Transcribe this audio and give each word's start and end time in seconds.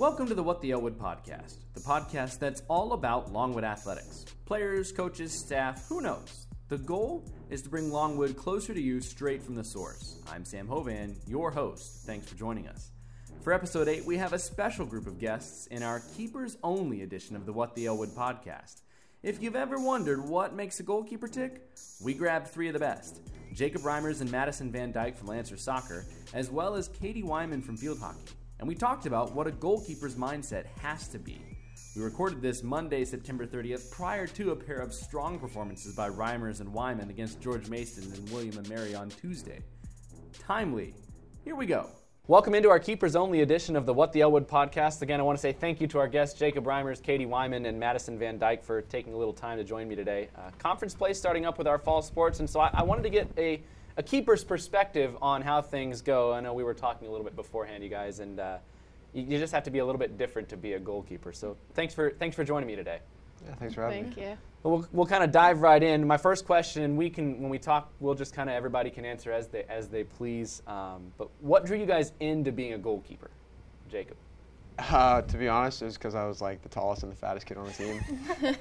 Welcome 0.00 0.28
to 0.28 0.34
the 0.34 0.42
What 0.42 0.62
the 0.62 0.70
Elwood 0.70 0.98
podcast, 0.98 1.56
the 1.74 1.80
podcast 1.80 2.38
that's 2.38 2.62
all 2.68 2.94
about 2.94 3.34
Longwood 3.34 3.64
athletics. 3.64 4.24
Players, 4.46 4.92
coaches, 4.92 5.30
staff, 5.30 5.86
who 5.88 6.00
knows? 6.00 6.46
The 6.68 6.78
goal 6.78 7.22
is 7.50 7.60
to 7.60 7.68
bring 7.68 7.92
Longwood 7.92 8.34
closer 8.34 8.72
to 8.72 8.80
you 8.80 9.02
straight 9.02 9.42
from 9.42 9.56
the 9.56 9.62
source. 9.62 10.22
I'm 10.32 10.46
Sam 10.46 10.66
Hovan, 10.66 11.16
your 11.26 11.50
host. 11.50 12.06
Thanks 12.06 12.26
for 12.26 12.34
joining 12.34 12.66
us. 12.66 12.92
For 13.42 13.52
episode 13.52 13.88
8, 13.88 14.06
we 14.06 14.16
have 14.16 14.32
a 14.32 14.38
special 14.38 14.86
group 14.86 15.06
of 15.06 15.18
guests 15.18 15.66
in 15.66 15.82
our 15.82 16.00
keepers 16.16 16.56
only 16.64 17.02
edition 17.02 17.36
of 17.36 17.44
the 17.44 17.52
What 17.52 17.74
the 17.74 17.84
Elwood 17.84 18.16
podcast. 18.16 18.80
If 19.22 19.42
you've 19.42 19.54
ever 19.54 19.78
wondered 19.78 20.26
what 20.26 20.56
makes 20.56 20.80
a 20.80 20.82
goalkeeper 20.82 21.28
tick, 21.28 21.60
we 22.02 22.14
grabbed 22.14 22.48
three 22.48 22.68
of 22.68 22.72
the 22.72 22.80
best 22.80 23.20
Jacob 23.52 23.82
Reimers 23.82 24.22
and 24.22 24.32
Madison 24.32 24.72
Van 24.72 24.92
Dyke 24.92 25.18
from 25.18 25.26
Lancer 25.26 25.58
Soccer, 25.58 26.06
as 26.32 26.50
well 26.50 26.74
as 26.74 26.88
Katie 26.88 27.22
Wyman 27.22 27.60
from 27.60 27.76
Field 27.76 27.98
Hockey. 27.98 28.32
And 28.60 28.68
we 28.68 28.74
talked 28.74 29.06
about 29.06 29.34
what 29.34 29.46
a 29.46 29.50
goalkeeper's 29.52 30.16
mindset 30.16 30.66
has 30.82 31.08
to 31.08 31.18
be. 31.18 31.40
We 31.96 32.02
recorded 32.02 32.42
this 32.42 32.62
Monday, 32.62 33.06
September 33.06 33.46
30th, 33.46 33.90
prior 33.90 34.26
to 34.26 34.50
a 34.50 34.56
pair 34.56 34.80
of 34.80 34.92
strong 34.92 35.38
performances 35.38 35.94
by 35.94 36.10
Reimers 36.10 36.60
and 36.60 36.70
Wyman 36.70 37.08
against 37.08 37.40
George 37.40 37.70
Mason 37.70 38.12
and 38.12 38.30
William 38.30 38.58
and 38.58 38.68
Mary 38.68 38.94
on 38.94 39.08
Tuesday. 39.08 39.60
Timely. 40.38 40.92
Here 41.42 41.56
we 41.56 41.64
go. 41.64 41.86
Welcome 42.26 42.54
into 42.54 42.68
our 42.68 42.78
Keepers 42.78 43.16
Only 43.16 43.40
edition 43.40 43.76
of 43.76 43.86
the 43.86 43.94
What 43.94 44.12
the 44.12 44.20
Elwood 44.20 44.46
podcast. 44.46 45.00
Again, 45.00 45.20
I 45.20 45.22
want 45.22 45.38
to 45.38 45.42
say 45.42 45.54
thank 45.54 45.80
you 45.80 45.86
to 45.86 45.98
our 45.98 46.06
guests, 46.06 46.38
Jacob 46.38 46.66
Reimers, 46.66 47.02
Katie 47.02 47.24
Wyman, 47.24 47.64
and 47.64 47.80
Madison 47.80 48.18
Van 48.18 48.38
Dyke, 48.38 48.62
for 48.62 48.82
taking 48.82 49.14
a 49.14 49.16
little 49.16 49.32
time 49.32 49.56
to 49.56 49.64
join 49.64 49.88
me 49.88 49.96
today. 49.96 50.28
Uh, 50.36 50.50
conference 50.58 50.94
play 50.94 51.14
starting 51.14 51.46
up 51.46 51.56
with 51.56 51.66
our 51.66 51.78
fall 51.78 52.02
sports, 52.02 52.40
and 52.40 52.50
so 52.50 52.60
I, 52.60 52.70
I 52.74 52.82
wanted 52.82 53.04
to 53.04 53.10
get 53.10 53.26
a, 53.38 53.62
a 53.96 54.02
keeper's 54.02 54.44
perspective 54.44 55.16
on 55.20 55.42
how 55.42 55.62
things 55.62 56.02
go. 56.02 56.32
I 56.32 56.40
know 56.40 56.54
we 56.54 56.64
were 56.64 56.74
talking 56.74 57.08
a 57.08 57.10
little 57.10 57.24
bit 57.24 57.36
beforehand, 57.36 57.82
you 57.82 57.90
guys, 57.90 58.20
and 58.20 58.40
uh, 58.40 58.58
you, 59.12 59.24
you 59.24 59.38
just 59.38 59.52
have 59.52 59.64
to 59.64 59.70
be 59.70 59.78
a 59.78 59.84
little 59.84 59.98
bit 59.98 60.18
different 60.18 60.48
to 60.50 60.56
be 60.56 60.74
a 60.74 60.78
goalkeeper. 60.78 61.32
So 61.32 61.56
thanks 61.74 61.94
for 61.94 62.10
thanks 62.10 62.36
for 62.36 62.44
joining 62.44 62.66
me 62.66 62.76
today. 62.76 63.00
Yeah, 63.46 63.54
thanks 63.54 63.74
for 63.74 63.82
having 63.82 64.04
Thank 64.04 64.16
me. 64.16 64.22
Thank 64.22 64.38
you. 64.38 64.38
We'll, 64.62 64.86
we'll 64.92 65.06
kind 65.06 65.24
of 65.24 65.32
dive 65.32 65.62
right 65.62 65.82
in. 65.82 66.06
My 66.06 66.18
first 66.18 66.44
question, 66.44 66.94
we 66.96 67.08
can 67.08 67.40
when 67.40 67.50
we 67.50 67.58
talk, 67.58 67.90
we'll 68.00 68.14
just 68.14 68.34
kind 68.34 68.50
of 68.50 68.56
everybody 68.56 68.90
can 68.90 69.04
answer 69.04 69.32
as 69.32 69.48
they 69.48 69.64
as 69.68 69.88
they 69.88 70.04
please. 70.04 70.62
Um, 70.66 71.12
but 71.16 71.30
what 71.40 71.64
drew 71.64 71.78
you 71.78 71.86
guys 71.86 72.12
into 72.20 72.52
being 72.52 72.74
a 72.74 72.78
goalkeeper, 72.78 73.30
Jacob? 73.90 74.16
Uh, 74.90 75.20
to 75.22 75.36
be 75.36 75.46
honest, 75.48 75.82
it 75.82 75.86
was 75.86 75.94
because 75.98 76.14
I 76.14 76.26
was 76.26 76.40
like 76.40 76.62
the 76.62 76.68
tallest 76.68 77.02
and 77.02 77.12
the 77.12 77.16
fattest 77.16 77.44
kid 77.46 77.56
on 77.58 77.66
the 77.66 77.72
team. 77.72 78.00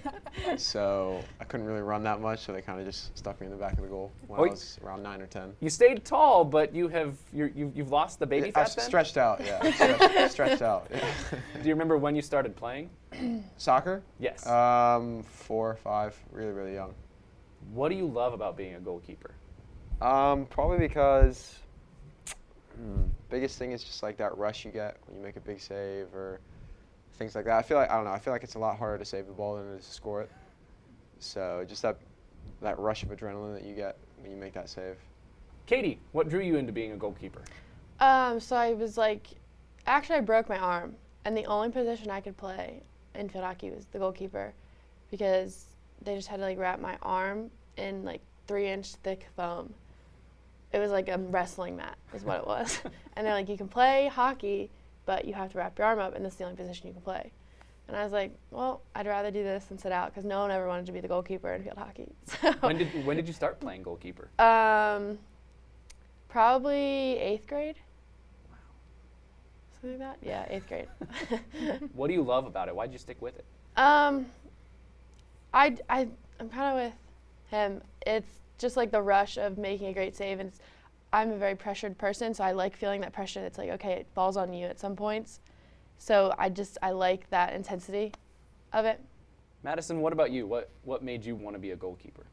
so 0.58 1.24
I 1.40 1.44
couldn't 1.46 1.66
really 1.66 1.82
run 1.82 2.04
that 2.04 2.20
much, 2.22 2.40
so 2.40 2.52
they 2.54 2.62
kind 2.62 2.80
of 2.80 2.86
just 2.86 3.18
stuck 3.18 3.40
me 3.40 3.46
in 3.48 3.52
the 3.52 3.58
back 3.58 3.74
of 3.74 3.82
the 3.82 3.88
goal 3.88 4.12
when 4.28 4.40
Oh, 4.40 4.44
I 4.44 4.46
y- 4.48 4.52
was 4.52 4.78
around 4.84 5.04
nine 5.04 5.22
or 5.22 5.28
ten. 5.28 5.54
You 5.60 5.70
stayed 5.70 6.04
tall, 6.06 6.44
but 6.46 6.74
you 6.74 6.88
have 6.90 7.16
you're, 7.34 7.48
you've, 7.56 7.76
you've 7.76 7.92
lost 7.92 8.20
the 8.20 8.26
baby 8.28 8.50
I 8.50 8.52
fat. 8.52 8.62
s- 8.68 8.76
then? 8.76 8.86
stretched 8.86 9.18
out, 9.18 9.42
yeah, 9.46 9.72
stretched, 9.72 10.32
stretched 10.32 10.62
out. 10.62 10.88
yeah. 10.92 11.00
Do 11.62 11.68
you 11.68 11.74
remember 11.74 11.98
when 11.98 12.16
you 12.16 12.22
started 12.22 12.56
playing? 12.56 12.90
Soccer? 13.58 14.02
Yes. 14.20 14.46
Um, 14.48 15.24
four, 15.24 15.76
five, 15.78 16.16
really, 16.32 16.52
really 16.52 16.74
young. 16.74 16.94
what 17.74 17.90
do 17.90 17.96
you 17.96 18.06
love 18.08 18.34
about 18.34 18.58
being 18.58 18.76
a 18.76 18.80
goalkeeper? 18.80 19.32
Um, 20.02 20.46
probably 20.46 20.78
because 20.80 21.60
hmm, 22.80 23.04
biggest 23.30 23.58
thing 23.58 23.72
is 23.72 23.84
just 23.84 24.02
like 24.04 24.18
that 24.18 24.38
rush 24.38 24.66
you 24.66 24.72
get 24.72 24.98
when 25.06 25.18
you 25.18 25.24
make 25.24 25.36
a 25.36 25.42
big 25.42 25.60
save 25.60 26.14
or 26.14 26.40
things 27.14 27.36
like 27.36 27.46
that. 27.46 27.58
I 27.58 27.62
feel 27.62 27.78
like 27.78 27.90
I 27.90 27.96
don't 27.96 28.06
know. 28.06 28.12
I 28.12 28.20
feel 28.20 28.34
like 28.34 28.44
it's 28.44 28.56
a 28.56 28.60
lot 28.60 28.78
harder 28.78 28.98
to 28.98 29.06
save 29.06 29.28
the 29.28 29.34
ball 29.34 29.58
than 29.58 29.74
it 29.74 29.80
is 29.80 29.86
to 29.86 29.92
score 29.92 30.22
it. 30.22 30.32
So 31.20 31.66
just 31.68 31.82
that 31.82 31.98
that 32.62 32.80
rush 32.80 33.04
of 33.04 33.10
adrenaline 33.10 33.54
that 33.54 33.66
you 33.66 33.76
get 33.76 33.98
when 34.22 34.32
you 34.32 34.38
make 34.38 34.54
that 34.54 34.70
save. 34.70 34.98
Katie, 35.66 36.00
what 36.14 36.30
drew 36.30 36.40
you 36.40 36.58
into 36.58 36.72
being 36.72 36.94
a 36.94 36.98
goalkeeper? 36.98 37.42
Um, 38.00 38.40
so 38.40 38.56
I 38.56 38.74
was 38.74 38.98
like, 38.98 39.28
actually, 39.86 40.16
I 40.16 40.22
broke 40.22 40.50
my 40.50 40.58
arm, 40.58 40.96
and 41.26 41.38
the 41.38 41.46
only 41.46 41.70
position 41.70 42.10
I 42.10 42.22
could 42.22 42.38
play 42.38 42.82
in 43.14 43.30
field 43.30 43.44
hockey 43.44 43.70
was 43.70 43.86
the 43.88 44.00
goalkeeper, 44.00 44.54
because 45.12 45.66
they 46.02 46.16
just 46.16 46.28
had 46.28 46.38
to 46.38 46.44
like 46.44 46.58
wrap 46.58 46.80
my 46.80 46.98
arm 47.02 47.52
in 47.78 48.04
like 48.04 48.22
three 48.48 48.68
inch 48.68 48.96
thick 48.96 49.28
foam. 49.36 49.74
It 50.72 50.80
was 50.80 50.92
like 50.92 51.08
a 51.10 51.18
wrestling 51.18 51.76
mat, 51.78 51.98
is 52.14 52.24
what 52.24 52.38
it 52.40 52.46
was. 52.48 52.80
and 53.16 53.26
they're 53.26 53.34
like, 53.34 53.50
you 53.50 53.58
can 53.58 53.68
play 53.68 54.08
hockey, 54.08 54.70
but 55.06 55.26
you 55.26 55.34
have 55.34 55.52
to 55.52 55.58
wrap 55.58 55.78
your 55.78 55.88
arm 55.88 56.00
up, 56.00 56.16
and 56.16 56.24
this 56.24 56.34
is 56.34 56.38
the 56.38 56.44
only 56.46 56.56
position 56.56 56.88
you 56.88 56.94
can 56.94 57.02
play. 57.02 57.32
And 57.88 57.98
I 57.98 58.04
was 58.04 58.14
like, 58.14 58.38
well, 58.52 58.82
I'd 58.94 59.08
rather 59.08 59.32
do 59.32 59.42
this 59.44 59.66
than 59.66 59.80
sit 59.80 59.92
out, 59.92 60.10
because 60.12 60.24
no 60.26 60.40
one 60.42 60.52
ever 60.52 60.68
wanted 60.68 60.86
to 60.86 60.92
be 60.92 61.00
the 61.00 61.08
goalkeeper 61.08 61.52
in 61.54 61.64
field 61.64 61.78
hockey. 61.78 62.08
So, 62.42 62.52
When 62.60 62.78
did 62.78 63.06
when 63.06 63.18
did 63.18 63.28
you 63.28 63.34
start 63.34 63.60
playing 63.60 63.82
goalkeeper? 63.84 64.30
Um, 64.38 65.18
probably 66.28 67.18
eighth 67.18 67.48
grade. 67.48 67.78
Something 69.82 70.00
like 70.00 70.20
that. 70.22 70.28
Yeah, 70.28 70.46
eighth 70.50 70.68
grade. 70.68 70.88
What 71.94 72.08
do 72.10 72.14
you 72.14 72.22
love 72.22 72.46
about 72.46 72.68
it? 72.68 72.76
Why'd 72.76 72.92
you 72.92 72.98
stick 73.00 73.22
with 73.22 73.36
it? 73.40 73.46
um, 73.78 74.28
I 75.54 75.78
I 75.90 76.08
I'm 76.40 76.50
kind 76.50 76.78
of 76.78 76.84
with 76.86 76.94
him. 77.50 77.82
It's 78.06 78.30
just 78.60 78.78
like 78.78 78.92
the 78.92 79.02
rush 79.02 79.38
of 79.38 79.58
making 79.58 79.88
a 79.88 79.94
great 79.94 80.16
save, 80.16 80.40
and 80.40 80.52
I'm 81.12 81.32
a 81.32 81.38
very 81.38 81.56
pressured 81.56 81.98
person, 81.98 82.34
so 82.36 82.44
I 82.44 82.52
like 82.52 82.78
feeling 82.78 83.02
that 83.02 83.14
pressure. 83.14 83.44
It's 83.44 83.58
like 83.58 83.70
okay, 83.72 83.94
it 83.94 84.08
falls 84.14 84.38
on 84.38 84.54
you 84.54 84.68
at 84.68 84.80
some 84.80 84.96
points. 84.96 85.40
So 85.98 86.36
I 86.38 86.50
just 86.50 86.78
I 86.84 86.92
like 86.92 87.30
that 87.32 87.54
intensity 87.54 88.14
of 88.72 88.86
it. 88.86 89.02
Madison, 89.64 90.02
what 90.02 90.14
about 90.14 90.32
you? 90.32 90.46
What 90.46 90.70
what 90.84 91.04
made 91.04 91.26
you 91.26 91.36
want 91.36 91.56
to 91.56 91.60
be 91.60 91.72
a 91.72 91.76
goalkeeper? 91.76 92.26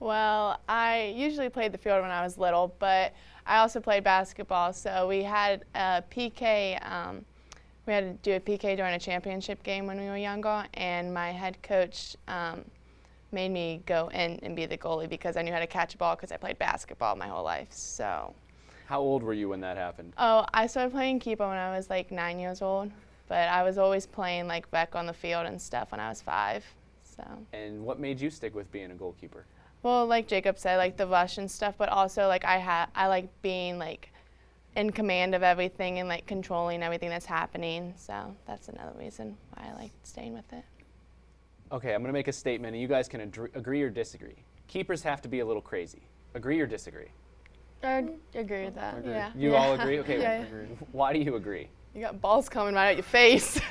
Well, 0.00 0.58
I 0.68 1.14
usually 1.16 1.50
played 1.50 1.72
the 1.72 1.78
field 1.78 2.02
when 2.02 2.10
I 2.10 2.22
was 2.22 2.38
little, 2.38 2.74
but 2.78 3.12
I 3.46 3.58
also 3.58 3.80
played 3.80 4.02
basketball. 4.02 4.72
So 4.72 5.06
we 5.06 5.22
had 5.22 5.64
a 5.74 6.02
PK. 6.10 6.78
Um, 6.90 7.24
we 7.86 7.92
had 7.92 8.22
to 8.22 8.30
do 8.30 8.36
a 8.36 8.40
PK 8.40 8.76
during 8.76 8.94
a 8.94 8.98
championship 8.98 9.62
game 9.62 9.86
when 9.86 9.98
we 9.98 10.06
were 10.06 10.16
younger, 10.16 10.64
and 10.74 11.12
my 11.12 11.32
head 11.32 11.60
coach 11.62 12.16
um, 12.28 12.64
made 13.32 13.50
me 13.50 13.82
go 13.86 14.08
in 14.08 14.38
and 14.42 14.54
be 14.56 14.66
the 14.66 14.76
goalie 14.78 15.08
because 15.08 15.36
I 15.36 15.42
knew 15.42 15.52
how 15.52 15.58
to 15.60 15.66
catch 15.66 15.94
a 15.94 15.98
ball 15.98 16.16
because 16.16 16.32
I 16.32 16.36
played 16.36 16.58
basketball 16.58 17.16
my 17.16 17.26
whole 17.28 17.44
life. 17.44 17.68
So, 17.70 18.34
How 18.86 19.00
old 19.00 19.22
were 19.22 19.34
you 19.34 19.48
when 19.48 19.60
that 19.60 19.76
happened? 19.76 20.12
oh, 20.18 20.44
I 20.52 20.66
started 20.66 20.92
playing 20.92 21.20
keeper 21.20 21.46
when 21.46 21.56
I 21.56 21.76
was 21.76 21.88
like 21.90 22.10
nine 22.10 22.38
years 22.38 22.62
old, 22.62 22.90
but 23.28 23.48
I 23.48 23.62
was 23.62 23.78
always 23.78 24.06
playing 24.06 24.46
like 24.48 24.70
back 24.70 24.94
on 24.94 25.06
the 25.06 25.12
field 25.12 25.46
and 25.46 25.60
stuff 25.60 25.92
when 25.92 26.00
I 26.00 26.08
was 26.08 26.20
five. 26.22 26.64
So. 27.16 27.24
And 27.52 27.84
what 27.84 27.98
made 28.00 28.20
you 28.20 28.30
stick 28.30 28.54
with 28.54 28.70
being 28.72 28.90
a 28.90 28.94
goalkeeper? 28.94 29.44
Well, 29.82 30.06
like 30.06 30.26
Jacob 30.28 30.58
said, 30.58 30.76
like 30.76 30.96
the 30.96 31.06
rush 31.06 31.38
and 31.38 31.50
stuff, 31.50 31.74
but 31.78 31.88
also 31.88 32.26
like 32.28 32.44
I 32.44 32.58
ha- 32.58 32.88
I 32.94 33.06
like 33.06 33.28
being 33.42 33.78
like 33.78 34.10
in 34.76 34.90
command 34.90 35.34
of 35.34 35.42
everything 35.42 35.98
and 35.98 36.08
like 36.08 36.26
controlling 36.26 36.82
everything 36.82 37.08
that's 37.10 37.26
happening. 37.26 37.94
So 37.96 38.34
that's 38.46 38.68
another 38.68 38.92
reason 38.98 39.36
why 39.54 39.68
I 39.70 39.80
like 39.82 39.90
staying 40.02 40.34
with 40.34 40.52
it. 40.52 40.64
Okay, 41.72 41.94
I'm 41.94 42.00
going 42.00 42.08
to 42.08 42.12
make 42.12 42.28
a 42.28 42.32
statement, 42.32 42.74
and 42.74 42.82
you 42.82 42.88
guys 42.88 43.08
can 43.08 43.30
adr- 43.30 43.54
agree 43.54 43.82
or 43.82 43.90
disagree. 43.90 44.44
Keepers 44.66 45.02
have 45.02 45.22
to 45.22 45.28
be 45.28 45.40
a 45.40 45.46
little 45.46 45.62
crazy. 45.62 46.02
Agree 46.34 46.60
or 46.60 46.66
disagree? 46.66 47.08
I 47.82 48.04
agree 48.34 48.64
with 48.64 48.74
that. 48.74 48.98
Agree. 48.98 49.12
Yeah. 49.12 49.30
You 49.36 49.54
all 49.54 49.74
agree? 49.74 50.00
Okay. 50.00 50.18
Yeah. 50.20 50.44
Why 50.92 51.12
do 51.12 51.20
you 51.20 51.36
agree? 51.36 51.68
You 51.94 52.00
got 52.00 52.20
balls 52.20 52.48
coming 52.48 52.74
right 52.74 52.90
at 52.90 52.96
your 52.96 53.04
face. 53.04 53.60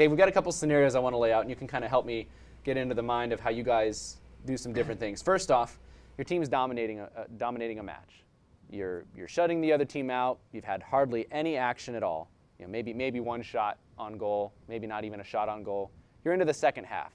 Okay, 0.00 0.08
we've 0.08 0.16
got 0.16 0.28
a 0.28 0.32
couple 0.32 0.50
scenarios 0.50 0.94
I 0.94 0.98
want 0.98 1.12
to 1.12 1.18
lay 1.18 1.30
out, 1.30 1.42
and 1.42 1.50
you 1.50 1.56
can 1.56 1.66
kind 1.66 1.84
of 1.84 1.90
help 1.90 2.06
me 2.06 2.26
get 2.64 2.78
into 2.78 2.94
the 2.94 3.02
mind 3.02 3.34
of 3.34 3.40
how 3.40 3.50
you 3.50 3.62
guys 3.62 4.16
do 4.46 4.56
some 4.56 4.72
different 4.72 4.98
things. 4.98 5.20
First 5.20 5.50
off, 5.50 5.78
your 6.16 6.24
team's 6.24 6.48
dominating 6.48 7.00
a, 7.00 7.10
uh, 7.14 7.24
dominating 7.36 7.80
a 7.80 7.82
match. 7.82 8.24
You're 8.70 9.04
you're 9.14 9.28
shutting 9.28 9.60
the 9.60 9.70
other 9.74 9.84
team 9.84 10.08
out. 10.08 10.38
You've 10.52 10.64
had 10.64 10.82
hardly 10.82 11.26
any 11.30 11.58
action 11.58 11.94
at 11.94 12.02
all. 12.02 12.30
You 12.58 12.64
know, 12.64 12.70
maybe 12.70 12.94
maybe 12.94 13.20
one 13.20 13.42
shot 13.42 13.76
on 13.98 14.16
goal, 14.16 14.54
maybe 14.68 14.86
not 14.86 15.04
even 15.04 15.20
a 15.20 15.24
shot 15.24 15.50
on 15.50 15.62
goal. 15.62 15.90
You're 16.24 16.34
into 16.34 16.44
the 16.44 16.54
second 16.54 16.84
half. 16.84 17.14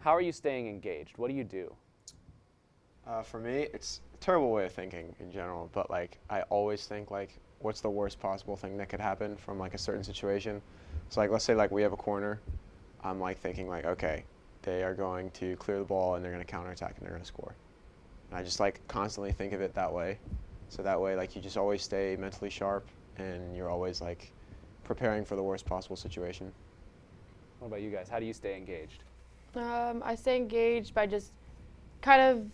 How 0.00 0.14
are 0.14 0.20
you 0.20 0.32
staying 0.32 0.68
engaged? 0.68 1.16
What 1.16 1.28
do 1.28 1.34
you 1.34 1.44
do? 1.44 1.74
Uh, 3.06 3.22
for 3.22 3.40
me, 3.40 3.68
it's 3.72 4.02
a 4.12 4.18
terrible 4.18 4.50
way 4.50 4.66
of 4.66 4.72
thinking 4.72 5.14
in 5.20 5.32
general, 5.32 5.70
but 5.72 5.90
like 5.90 6.18
I 6.28 6.42
always 6.42 6.86
think 6.86 7.10
like, 7.10 7.38
what's 7.60 7.80
the 7.80 7.88
worst 7.88 8.20
possible 8.20 8.56
thing 8.56 8.76
that 8.76 8.90
could 8.90 9.00
happen 9.00 9.36
from 9.36 9.58
like 9.58 9.72
a 9.72 9.78
certain 9.78 10.04
situation? 10.04 10.60
So 11.08 11.20
like, 11.20 11.30
let's 11.30 11.44
say 11.44 11.54
like 11.54 11.70
we 11.70 11.80
have 11.82 11.94
a 11.94 11.96
corner, 11.96 12.40
I'm 13.02 13.20
like 13.20 13.38
thinking 13.38 13.68
like, 13.68 13.86
okay, 13.86 14.24
they 14.62 14.82
are 14.82 14.94
going 14.94 15.30
to 15.32 15.56
clear 15.56 15.78
the 15.78 15.84
ball 15.84 16.14
and 16.14 16.24
they're 16.24 16.32
going 16.32 16.44
to 16.44 16.50
counterattack 16.50 16.96
and 16.96 17.06
they're 17.06 17.12
going 17.12 17.22
to 17.22 17.28
score. 17.28 17.54
And 18.30 18.38
I 18.38 18.42
just 18.42 18.60
like 18.60 18.86
constantly 18.86 19.32
think 19.32 19.54
of 19.54 19.62
it 19.62 19.74
that 19.74 19.92
way. 19.92 20.18
So 20.68 20.82
that 20.82 21.00
way, 21.00 21.16
like 21.16 21.34
you 21.34 21.40
just 21.40 21.56
always 21.56 21.82
stay 21.82 22.16
mentally 22.18 22.50
sharp 22.50 22.86
and 23.16 23.56
you're 23.56 23.70
always 23.70 24.02
like 24.02 24.30
preparing 24.82 25.24
for 25.24 25.36
the 25.36 25.42
worst 25.42 25.64
possible 25.64 25.96
situation. 25.96 26.52
What 27.64 27.68
about 27.68 27.80
you 27.80 27.90
guys? 27.90 28.10
How 28.10 28.18
do 28.18 28.26
you 28.26 28.34
stay 28.34 28.58
engaged? 28.58 29.04
Um, 29.56 30.02
I 30.04 30.16
stay 30.16 30.36
engaged 30.36 30.92
by 30.92 31.06
just 31.06 31.32
kind 32.02 32.20
of 32.20 32.44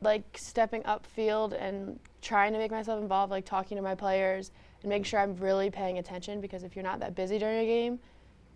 like 0.00 0.24
stepping 0.34 0.82
up 0.86 1.04
field 1.04 1.52
and 1.52 2.00
trying 2.22 2.54
to 2.54 2.58
make 2.58 2.70
myself 2.70 3.02
involved, 3.02 3.30
like 3.30 3.44
talking 3.44 3.76
to 3.76 3.82
my 3.82 3.94
players 3.94 4.50
and 4.82 4.88
make 4.88 5.04
sure 5.04 5.20
I'm 5.20 5.36
really 5.36 5.68
paying 5.68 5.98
attention 5.98 6.40
because 6.40 6.62
if 6.62 6.74
you're 6.74 6.82
not 6.82 7.00
that 7.00 7.14
busy 7.14 7.38
during 7.38 7.58
a 7.58 7.66
game, 7.66 7.98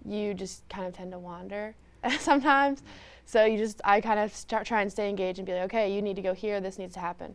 you 0.06 0.32
just 0.32 0.66
kind 0.70 0.86
of 0.86 0.94
tend 0.94 1.12
to 1.12 1.18
wander 1.18 1.74
sometimes. 2.18 2.82
So 3.26 3.44
you 3.44 3.58
just, 3.58 3.82
I 3.84 4.00
kind 4.00 4.20
of 4.20 4.34
start 4.34 4.64
try 4.64 4.80
and 4.80 4.90
stay 4.90 5.10
engaged 5.10 5.38
and 5.38 5.44
be 5.44 5.52
like, 5.52 5.64
okay, 5.64 5.94
you 5.94 6.00
need 6.00 6.16
to 6.16 6.22
go 6.22 6.32
here. 6.32 6.62
This 6.62 6.78
needs 6.78 6.94
to 6.94 7.00
happen. 7.00 7.34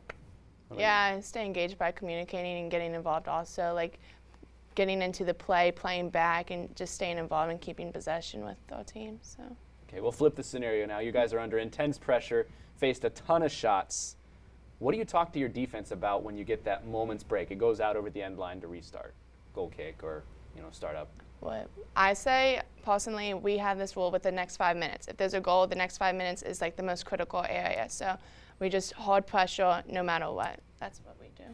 Yeah, 0.76 1.14
I 1.16 1.20
stay 1.20 1.46
engaged 1.46 1.78
by 1.78 1.92
communicating 1.92 2.64
and 2.64 2.72
getting 2.72 2.96
involved 2.96 3.28
also. 3.28 3.76
Like 3.76 4.00
getting 4.78 5.02
into 5.02 5.26
the 5.26 5.34
play, 5.34 5.72
playing 5.72 6.08
back, 6.12 6.52
and 6.52 6.74
just 6.76 6.94
staying 6.94 7.18
involved 7.18 7.50
and 7.50 7.60
keeping 7.60 7.92
possession 7.92 8.46
with 8.46 8.58
our 8.72 8.84
team. 8.84 9.18
So. 9.24 9.42
Okay, 9.90 10.00
we'll 10.02 10.12
flip 10.12 10.36
the 10.36 10.44
scenario 10.44 10.86
now. 10.86 11.00
You 11.00 11.12
guys 11.12 11.34
are 11.34 11.40
under 11.40 11.58
intense 11.58 11.98
pressure, 11.98 12.46
faced 12.78 13.04
a 13.04 13.10
ton 13.10 13.42
of 13.42 13.52
shots. 13.52 14.18
What 14.78 14.92
do 14.92 15.00
you 15.00 15.06
talk 15.06 15.34
to 15.34 15.40
your 15.40 15.50
defense 15.50 15.90
about 15.90 16.22
when 16.22 16.38
you 16.38 16.44
get 16.44 16.64
that 16.66 16.86
moment's 16.86 17.24
break? 17.24 17.50
It 17.50 17.58
goes 17.58 17.80
out 17.80 17.96
over 17.98 18.12
the 18.12 18.22
end 18.22 18.38
line 18.38 18.62
to 18.62 18.68
restart, 18.68 19.16
goal 19.56 19.74
kick, 19.76 20.04
or 20.04 20.22
you 20.56 20.62
know, 20.62 20.70
start 20.72 20.96
up. 20.96 21.10
What 21.40 21.68
I 21.96 22.14
say 22.14 22.62
personally, 22.84 23.34
we 23.34 23.58
have 23.58 23.80
this 23.80 23.98
rule 23.98 24.12
with 24.12 24.22
the 24.22 24.32
next 24.32 24.58
five 24.58 24.78
minutes. 24.78 25.08
If 25.08 25.18
there's 25.18 25.34
a 25.34 25.42
goal, 25.42 25.66
the 25.66 25.76
next 25.76 25.98
five 25.98 26.14
minutes 26.14 26.44
is 26.44 26.62
like 26.62 26.76
the 26.76 26.84
most 26.84 27.04
critical 27.04 27.44
area. 27.50 27.88
So 27.90 28.16
we 28.60 28.70
just 28.70 28.94
hard 28.94 29.26
pressure 29.26 29.84
no 29.90 30.04
matter 30.04 30.32
what. 30.32 30.60
That's 30.80 31.02
what 31.04 31.16
we 31.20 31.30
do. 31.36 31.52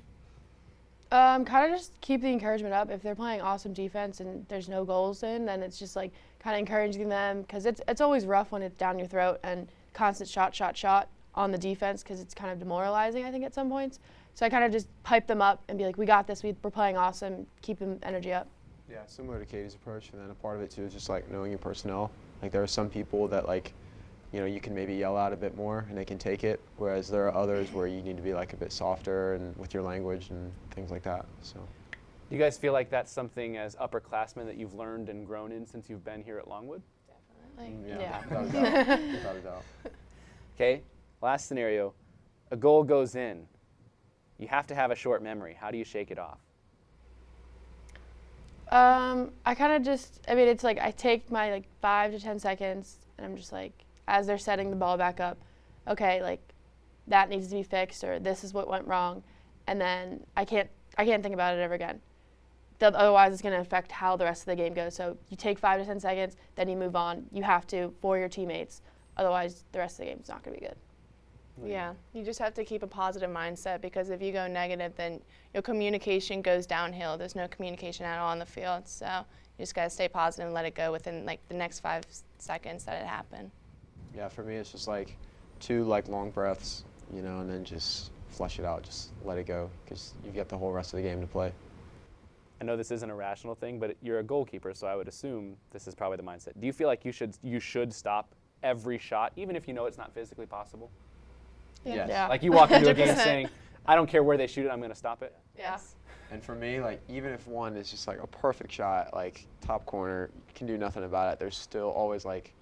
Um, 1.14 1.46
kind 1.46 1.72
of 1.72 1.78
just 1.78 2.02
keep 2.02 2.22
the 2.22 2.28
encouragement 2.28 2.74
up. 2.74 2.90
If 2.90 3.04
they're 3.04 3.14
playing 3.14 3.40
awesome 3.40 3.72
defense 3.72 4.20
and 4.20 4.44
there's 4.50 4.68
no 4.68 4.84
goals 4.84 5.22
in, 5.22 5.46
then 5.46 5.62
it's 5.62 5.78
just 5.78 5.96
like 5.96 6.12
kind 6.40 6.56
of 6.56 6.60
encouraging 6.60 7.08
them 7.08 7.44
because 7.44 7.68
it's 7.68 7.82
it's 7.88 8.02
always 8.02 8.26
rough 8.26 8.52
when 8.52 8.64
it's 8.64 8.76
down 8.78 8.98
your 8.98 9.08
throat 9.08 9.40
and 9.44 9.68
constant 9.94 10.28
shot, 10.28 10.56
shot, 10.56 10.76
shot 10.76 11.08
on 11.36 11.52
the 11.52 11.58
defense 11.58 12.02
because 12.02 12.20
it's 12.20 12.34
kind 12.34 12.52
of 12.52 12.58
demoralizing. 12.58 13.26
I 13.26 13.32
think 13.32 13.46
at 13.46 13.54
some 13.54 13.70
points. 13.70 14.00
So 14.34 14.44
I 14.44 14.50
kind 14.50 14.64
of 14.64 14.72
just 14.72 14.88
pipe 15.04 15.28
them 15.28 15.40
up 15.40 15.62
and 15.70 15.78
be 15.78 15.86
like, 15.86 16.00
"We 16.00 16.08
got 16.08 16.26
this. 16.26 16.42
We, 16.42 16.56
we're 16.64 16.72
playing 16.72 16.98
awesome. 16.98 17.46
Keep 17.62 17.78
them 17.78 18.00
energy 18.02 18.34
up." 18.34 18.48
Yeah, 18.90 19.06
similar 19.06 19.38
to 19.38 19.46
Katie's 19.46 19.76
approach, 19.76 20.10
and 20.14 20.20
then 20.20 20.32
a 20.32 20.34
part 20.34 20.56
of 20.56 20.64
it 20.64 20.72
too 20.72 20.82
is 20.82 20.94
just 20.94 21.10
like 21.10 21.30
knowing 21.30 21.52
your 21.52 21.60
personnel. 21.60 22.10
Like 22.42 22.52
there 22.52 22.64
are 22.64 22.68
some 22.68 22.90
people 22.90 23.28
that 23.28 23.48
like, 23.48 23.72
you 24.34 24.40
know, 24.40 24.46
you 24.48 24.60
can 24.60 24.74
maybe 24.74 24.96
yell 24.96 25.16
out 25.16 25.32
a 25.32 25.36
bit 25.36 25.56
more 25.56 25.86
and 25.88 25.98
they 25.98 26.04
can 26.04 26.18
take 26.18 26.44
it, 26.44 26.60
whereas 26.78 27.08
there 27.08 27.28
are 27.28 27.36
others 27.36 27.72
where 27.72 27.86
you 27.86 28.02
need 28.02 28.18
to 28.18 28.24
be 28.24 28.34
like 28.34 28.52
a 28.54 28.58
bit 28.58 28.72
softer 28.72 29.36
and 29.36 29.56
with 29.58 29.74
your 29.76 29.84
language 29.84 30.32
and 30.32 30.52
things 30.72 30.90
like 30.90 31.04
that. 31.04 31.26
So. 31.44 31.60
Do 32.30 32.36
you 32.36 32.42
guys 32.42 32.58
feel 32.58 32.74
like 32.74 32.90
that's 32.90 33.12
something 33.12 33.58
as 33.58 33.76
upperclassmen 33.76 34.46
that 34.48 34.58
you've 34.58 34.74
learned 34.74 35.10
and 35.10 35.28
grown 35.28 35.52
in 35.52 35.68
since 35.68 35.88
you've 35.88 36.04
been 36.04 36.24
here 36.24 36.40
at 36.40 36.48
Longwood? 36.48 36.82
Definitely. 37.56 37.94
Mm, 37.94 38.00
Yeah. 38.02 38.22
without 38.22 38.46
a 38.46 38.50
doubt. 38.50 39.00
Without 39.14 39.36
a 39.36 39.40
doubt. 39.42 39.64
Okay, 40.56 40.82
last 41.22 41.48
scenario. 41.48 41.94
A 42.50 42.56
goal 42.56 42.84
goes 42.84 43.16
in. 43.16 43.46
You 44.40 44.48
have 44.48 44.66
to 44.68 44.76
have 44.76 44.90
a 44.90 44.96
short 44.96 45.22
memory. 45.22 45.56
How 45.60 45.70
do 45.70 45.78
you 45.78 45.84
shake 45.84 46.10
it 46.10 46.18
off? 46.18 46.40
Um, 48.72 49.32
I 49.46 49.54
kind 49.54 49.74
of 49.74 49.84
just, 49.84 50.22
I 50.28 50.34
mean, 50.34 50.48
it's 50.48 50.64
like 50.64 50.80
I 50.80 50.90
take 50.90 51.30
my 51.30 51.52
like 51.52 51.66
five 51.82 52.12
to 52.12 52.20
10 52.20 52.40
seconds 52.40 52.98
and 53.18 53.26
I'm 53.26 53.38
just 53.38 53.52
like, 53.52 53.86
as 54.08 54.28
they're 54.28 54.38
setting 54.38 54.70
the 54.70 54.76
ball 54.76 54.98
back 54.98 55.20
up, 55.20 55.38
okay, 55.88 56.22
like 56.22 56.42
that 57.08 57.30
needs 57.30 57.48
to 57.50 57.56
be 57.56 57.64
fixed 57.64 58.04
or 58.04 58.20
this 58.20 58.44
is 58.44 58.54
what 58.54 58.68
went 58.68 58.88
wrong. 58.88 59.24
And 59.68 59.80
then 59.80 60.26
I 60.36 60.46
can't, 60.46 60.70
I 60.98 61.06
can't 61.06 61.22
think 61.24 61.34
about 61.34 61.56
it 61.58 61.62
ever 61.62 61.74
again. 61.74 62.02
Th- 62.80 62.94
Otherwise, 62.94 63.34
it's 63.34 63.42
going 63.42 63.54
to 63.54 63.62
affect 63.62 63.92
how 63.92 64.16
the 64.16 64.26
rest 64.26 64.42
of 64.44 64.46
the 64.48 64.56
game 64.56 64.74
goes. 64.74 64.96
So 64.96 65.18
you 65.30 65.38
take 65.38 65.58
five 65.60 65.80
to 65.80 65.86
10 65.86 66.00
seconds, 66.00 66.36
then 66.56 66.68
you 66.70 66.76
move 66.76 66.96
on. 66.96 67.26
You 67.32 67.44
have 67.44 67.66
to 67.68 67.94
for 68.02 68.18
your 68.18 68.30
teammates. 68.30 68.82
Otherwise, 69.18 69.64
the 69.72 69.80
rest 69.80 69.96
of 70.00 70.06
the 70.06 70.12
game 70.12 70.20
is 70.22 70.28
not 70.30 70.44
going 70.44 70.56
to 70.56 70.62
be 70.62 70.68
good. 70.68 70.76
Yeah, 71.64 71.94
you 72.14 72.24
just 72.24 72.40
have 72.40 72.56
to 72.56 72.66
keep 72.66 72.82
a 72.82 72.88
positive 72.88 73.30
mindset 73.30 73.80
because 73.80 74.10
if 74.10 74.24
you 74.24 74.32
go 74.32 74.48
negative, 74.48 74.94
then 74.96 75.22
your 75.54 75.62
communication 75.62 76.42
goes 76.42 76.66
downhill. 76.66 77.16
There's 77.16 77.36
no 77.36 77.48
communication 77.48 78.08
at 78.08 78.18
all 78.18 78.30
on 78.32 78.40
the 78.40 78.46
field. 78.46 78.88
So 78.88 79.06
you 79.06 79.62
just 79.64 79.76
gotta 79.76 79.92
stay 79.92 80.08
positive 80.08 80.48
and 80.48 80.54
let 80.56 80.66
it 80.66 80.74
go 80.74 80.92
within 80.92 81.26
like 81.28 81.48
the 81.50 81.54
next 81.54 81.82
five 81.82 82.06
s- 82.10 82.24
seconds 82.40 82.86
that 82.86 83.00
it 83.00 83.06
happened. 83.06 83.52
Yeah, 84.16 84.28
for 84.28 84.44
me 84.44 84.56
it's 84.56 84.72
just 84.72 84.88
like 84.88 85.16
two 85.60 85.84
like 85.84 86.08
long 86.08 86.32
breaths, 86.32 86.84
you 87.14 87.22
know, 87.22 87.40
and 87.40 87.50
then 87.50 87.64
just 87.64 88.12
flush 88.30 88.60
it 88.60 88.66
out, 88.66 88.84
just 88.84 89.12
let 89.24 89.38
it 89.38 89.46
go, 89.46 89.70
because 89.84 90.14
you've 90.24 90.36
got 90.36 90.50
the 90.50 90.58
whole 90.58 90.72
rest 90.72 90.94
of 90.94 90.98
the 90.98 91.04
game 91.04 91.22
to 91.22 91.28
play. 91.28 91.52
I 92.62 92.66
know 92.66 92.78
this 92.78 92.92
isn't 92.92 93.10
a 93.10 93.16
rational 93.16 93.56
thing, 93.56 93.80
but 93.80 93.96
you're 94.02 94.20
a 94.20 94.24
goalkeeper, 94.24 94.74
so 94.74 94.88
I 94.88 94.96
would 94.96 95.08
assume 95.08 95.58
this 95.72 95.88
is 95.88 95.96
probably 95.96 96.18
the 96.18 96.24
mindset. 96.24 96.54
Do 96.60 96.66
you 96.66 96.74
feel 96.74 96.88
like 96.88 97.04
you 97.06 97.12
should 97.12 97.36
you 97.44 97.60
should 97.60 97.94
stop 97.94 98.34
every 98.62 98.98
shot, 98.98 99.34
even 99.36 99.56
if 99.56 99.68
you 99.68 99.74
know 99.74 99.86
it's 99.86 99.98
not 99.98 100.14
physically 100.14 100.46
possible? 100.46 100.90
Yes. 101.86 102.08
Yeah. 102.10 102.28
Like 102.28 102.44
you 102.44 102.52
walk 102.52 102.72
into 102.72 102.90
a 102.90 102.94
game 102.94 103.08
100%. 103.16 103.18
saying, 103.18 103.50
"I 103.86 103.96
don't 103.96 104.10
care 104.10 104.24
where 104.24 104.38
they 104.38 104.48
shoot 104.48 104.66
it, 104.66 104.70
I'm 104.70 104.80
going 104.80 104.92
to 104.92 104.96
stop 104.98 105.22
it." 105.24 105.36
Yes. 105.58 105.96
And 106.32 106.42
for 106.42 106.56
me, 106.56 106.80
like 106.80 107.02
even 107.10 107.32
if 107.32 107.46
one 107.48 107.76
is 107.76 107.92
just 107.92 108.08
like 108.08 108.24
a 108.24 108.28
perfect 108.28 108.72
shot, 108.72 109.14
like 109.14 109.46
top 109.62 109.86
corner, 109.86 110.30
you 110.34 110.54
can 110.56 110.66
do 110.66 110.78
nothing 110.78 111.04
about 111.04 111.34
it. 111.34 111.40
There's 111.40 111.58
still 111.58 111.90
always 111.90 112.24
like, 112.24 112.54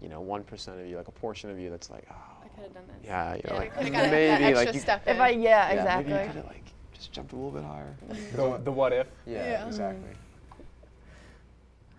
you 0.00 0.08
know, 0.08 0.20
one 0.20 0.44
percent 0.44 0.80
of 0.80 0.86
you, 0.86 0.96
like 0.96 1.08
a 1.08 1.12
portion 1.12 1.50
of 1.50 1.58
you 1.58 1.70
that's 1.70 1.90
like, 1.90 2.06
oh, 2.10 2.14
I 2.44 2.48
could 2.48 2.64
have 2.64 2.74
done 2.74 2.84
this. 2.86 2.96
yeah, 3.04 3.34
you 3.34 3.42
know, 3.44 3.50
Yeah, 3.50 3.52
we 3.52 3.58
like 3.58 3.74
could 3.74 3.82
have 3.84 3.92
got 3.92 4.10
maybe 4.10 4.26
that 4.26 4.40
extra 4.42 4.64
like 4.66 4.74
you, 4.74 4.80
If. 5.06 5.20
I, 5.20 5.28
yeah, 5.30 5.38
yeah, 5.40 5.70
exactly. 5.70 6.12
maybe 6.12 6.22
you 6.22 6.26
could 6.28 6.36
have 6.36 6.46
like 6.46 6.64
just 6.92 7.12
jumped 7.12 7.32
a 7.32 7.36
little 7.36 7.50
bit 7.50 7.64
higher. 7.64 7.94
The, 8.34 8.60
the 8.64 8.72
what 8.72 8.92
if? 8.92 9.06
Yeah, 9.26 9.44
Yeah. 9.44 9.66
exactly. 9.66 10.10
Mm-hmm. 10.10 10.20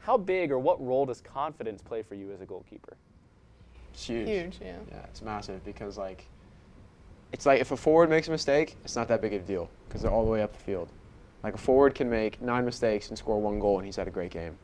How 0.01 0.17
big 0.17 0.51
or 0.51 0.59
what 0.59 0.83
role 0.85 1.05
does 1.05 1.19
confidence 1.21 1.81
play 1.81 2.01
for 2.01 2.15
you 2.15 2.31
as 2.31 2.39
a 2.41 2.45
goalkeeper? 2.45 2.95
It's 3.93 4.05
huge. 4.05 4.27
Huge, 4.29 4.57
yeah. 4.61 4.77
Yeah, 4.89 4.99
it's 5.05 5.21
massive 5.21 5.63
because 5.65 5.97
like, 5.97 6.23
it's 7.33 7.45
like 7.45 7.59
if 7.59 7.71
a 7.71 7.77
forward 7.77 8.09
makes 8.09 8.27
a 8.29 8.31
mistake, 8.31 8.77
it's 8.85 8.95
not 8.95 9.07
that 9.09 9.21
big 9.21 9.33
of 9.33 9.41
a 9.41 9.45
deal 9.45 9.69
because 9.87 10.01
they're 10.01 10.11
all 10.11 10.23
the 10.23 10.31
way 10.31 10.41
up 10.41 10.53
the 10.53 10.59
field. 10.63 10.89
Like 11.43 11.55
a 11.55 11.57
forward 11.57 11.93
can 11.93 12.09
make 12.09 12.41
nine 12.41 12.63
mistakes 12.63 13.09
and 13.09 13.17
score 13.17 13.41
one 13.41 13.59
goal 13.59 13.77
and 13.79 13.85
he's 13.85 13.97
had 13.97 14.07
a 14.07 14.11
great 14.11 14.31
game. 14.31 14.57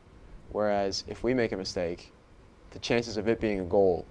Whereas 0.50 1.04
if 1.08 1.22
we 1.22 1.34
make 1.34 1.52
a 1.52 1.56
mistake, 1.56 2.10
the 2.74 2.80
chances 2.80 3.16
of 3.16 3.28
it 3.28 3.40
being 3.40 3.60
a 3.60 3.64
goal 3.64 4.04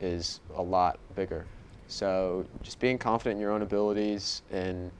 is 0.00 0.40
a 0.56 0.62
lot 0.62 0.98
bigger. 1.16 1.46
So 1.88 2.44
just 2.62 2.78
being 2.78 2.98
confident 2.98 3.36
in 3.36 3.40
your 3.40 3.50
own 3.50 3.62
abilities 3.62 4.42
and 4.52 4.92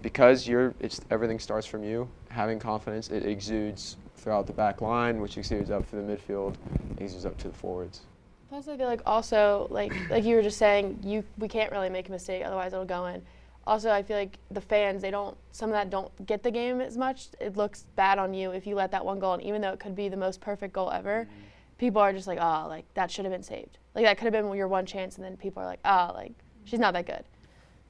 because 0.00 0.48
you're 0.48 0.74
it's 0.80 1.00
everything 1.10 1.38
starts 1.38 1.66
from 1.66 1.84
you, 1.84 2.08
having 2.28 2.58
confidence, 2.58 3.10
it 3.10 3.26
exudes 3.26 3.96
throughout 4.16 4.46
the 4.46 4.52
back 4.52 4.80
line, 4.80 5.20
which 5.20 5.36
exudes 5.36 5.70
up 5.70 5.88
to 5.90 5.96
the 5.96 6.02
midfield, 6.02 6.54
exudes 6.98 7.26
up 7.26 7.36
to 7.38 7.48
the 7.48 7.54
forwards. 7.54 8.02
Plus, 8.48 8.68
I 8.68 8.76
feel 8.76 8.86
like 8.86 9.02
also 9.06 9.66
like 9.70 9.92
like 10.08 10.24
you 10.24 10.36
were 10.36 10.42
just 10.42 10.58
saying, 10.58 11.00
you 11.02 11.24
we 11.38 11.48
can't 11.48 11.72
really 11.72 11.90
make 11.90 12.08
a 12.08 12.12
mistake, 12.12 12.44
otherwise 12.44 12.72
it'll 12.72 12.84
go 12.84 13.06
in. 13.06 13.22
Also, 13.64 13.90
I 13.90 14.02
feel 14.02 14.16
like 14.16 14.38
the 14.50 14.60
fans 14.60 15.02
they 15.02 15.10
don't 15.10 15.36
some 15.50 15.70
of 15.70 15.74
that 15.74 15.90
don't 15.90 16.26
get 16.26 16.42
the 16.42 16.50
game 16.50 16.80
as 16.80 16.96
much. 16.96 17.28
It 17.40 17.56
looks 17.56 17.84
bad 17.96 18.18
on 18.18 18.34
you 18.34 18.52
if 18.52 18.66
you 18.66 18.76
let 18.76 18.92
that 18.92 19.04
one 19.04 19.18
goal, 19.18 19.34
and 19.34 19.42
even 19.42 19.60
though 19.60 19.72
it 19.72 19.80
could 19.80 19.96
be 19.96 20.08
the 20.08 20.16
most 20.16 20.40
perfect 20.40 20.72
goal 20.72 20.90
ever, 20.90 21.26
mm-hmm. 21.30 21.51
People 21.82 22.00
are 22.00 22.12
just 22.12 22.28
like, 22.28 22.38
oh, 22.40 22.66
like 22.68 22.84
that 22.94 23.10
should 23.10 23.24
have 23.24 23.32
been 23.32 23.42
saved. 23.42 23.76
Like 23.96 24.04
that 24.04 24.16
could 24.16 24.32
have 24.32 24.44
been 24.44 24.56
your 24.56 24.68
one 24.68 24.86
chance, 24.86 25.16
and 25.16 25.24
then 25.24 25.36
people 25.36 25.64
are 25.64 25.66
like, 25.66 25.80
oh, 25.84 26.12
like 26.14 26.30
she's 26.62 26.78
not 26.78 26.94
that 26.94 27.06
good. 27.06 27.24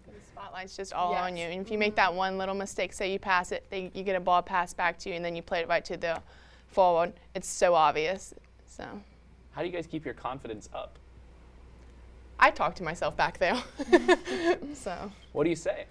The 0.07 0.13
spotlight's 0.27 0.75
just 0.75 0.95
all 0.95 1.13
on 1.13 1.37
you. 1.37 1.45
And 1.45 1.61
if 1.61 1.71
you 1.71 1.77
make 1.77 1.91
mm-hmm. 1.91 1.97
that 1.97 2.15
one 2.15 2.39
little 2.39 2.55
mistake, 2.55 2.95
say 2.95 3.13
you 3.13 3.19
pass 3.19 3.53
it, 3.53 3.67
they, 3.69 3.91
you 3.93 4.03
get 4.03 4.17
a 4.17 4.21
ball 4.21 4.41
passed 4.41 4.79
back 4.79 4.99
to 5.01 5.11
you, 5.11 5.15
and 5.15 5.23
then 5.23 5.37
you 5.37 5.43
play 5.43 5.61
it 5.61 5.69
right 5.69 5.85
to 5.85 5.99
the 5.99 6.23
forward, 6.69 7.13
it's 7.35 7.47
so 7.47 7.75
obvious. 7.75 8.33
So 8.67 8.87
How 9.51 9.61
do 9.61 9.69
you 9.69 9.75
guys 9.75 9.87
keep 9.87 10.07
your 10.07 10.15
confidence 10.15 10.71
up? 10.73 10.99
I 12.41 12.51
talk 12.51 12.75
to 12.77 12.83
myself 12.83 13.15
back 13.15 13.37
there. 13.37 13.63
so, 14.75 15.13
What 15.33 15.45
do 15.45 15.51
you 15.51 15.57
say? 15.57 15.85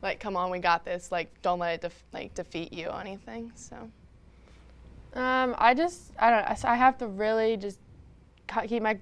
like, 0.00 0.20
come 0.20 0.36
on, 0.36 0.50
we 0.50 0.58
got 0.58 0.86
this. 0.86 1.12
Like, 1.12 1.30
don't 1.42 1.58
let 1.58 1.74
it 1.74 1.80
def- 1.82 2.04
like 2.14 2.32
defeat 2.34 2.72
you 2.72 2.86
or 2.88 2.98
anything. 2.98 3.52
So, 3.54 3.90
Um, 5.14 5.54
I 5.58 5.74
just 5.74 6.12
I 6.18 6.30
don't 6.30 6.48
know. 6.48 6.68
I 6.68 6.76
have 6.76 6.98
to 6.98 7.06
really 7.06 7.56
just 7.56 7.78
keep 8.66 8.82
my 8.82 8.98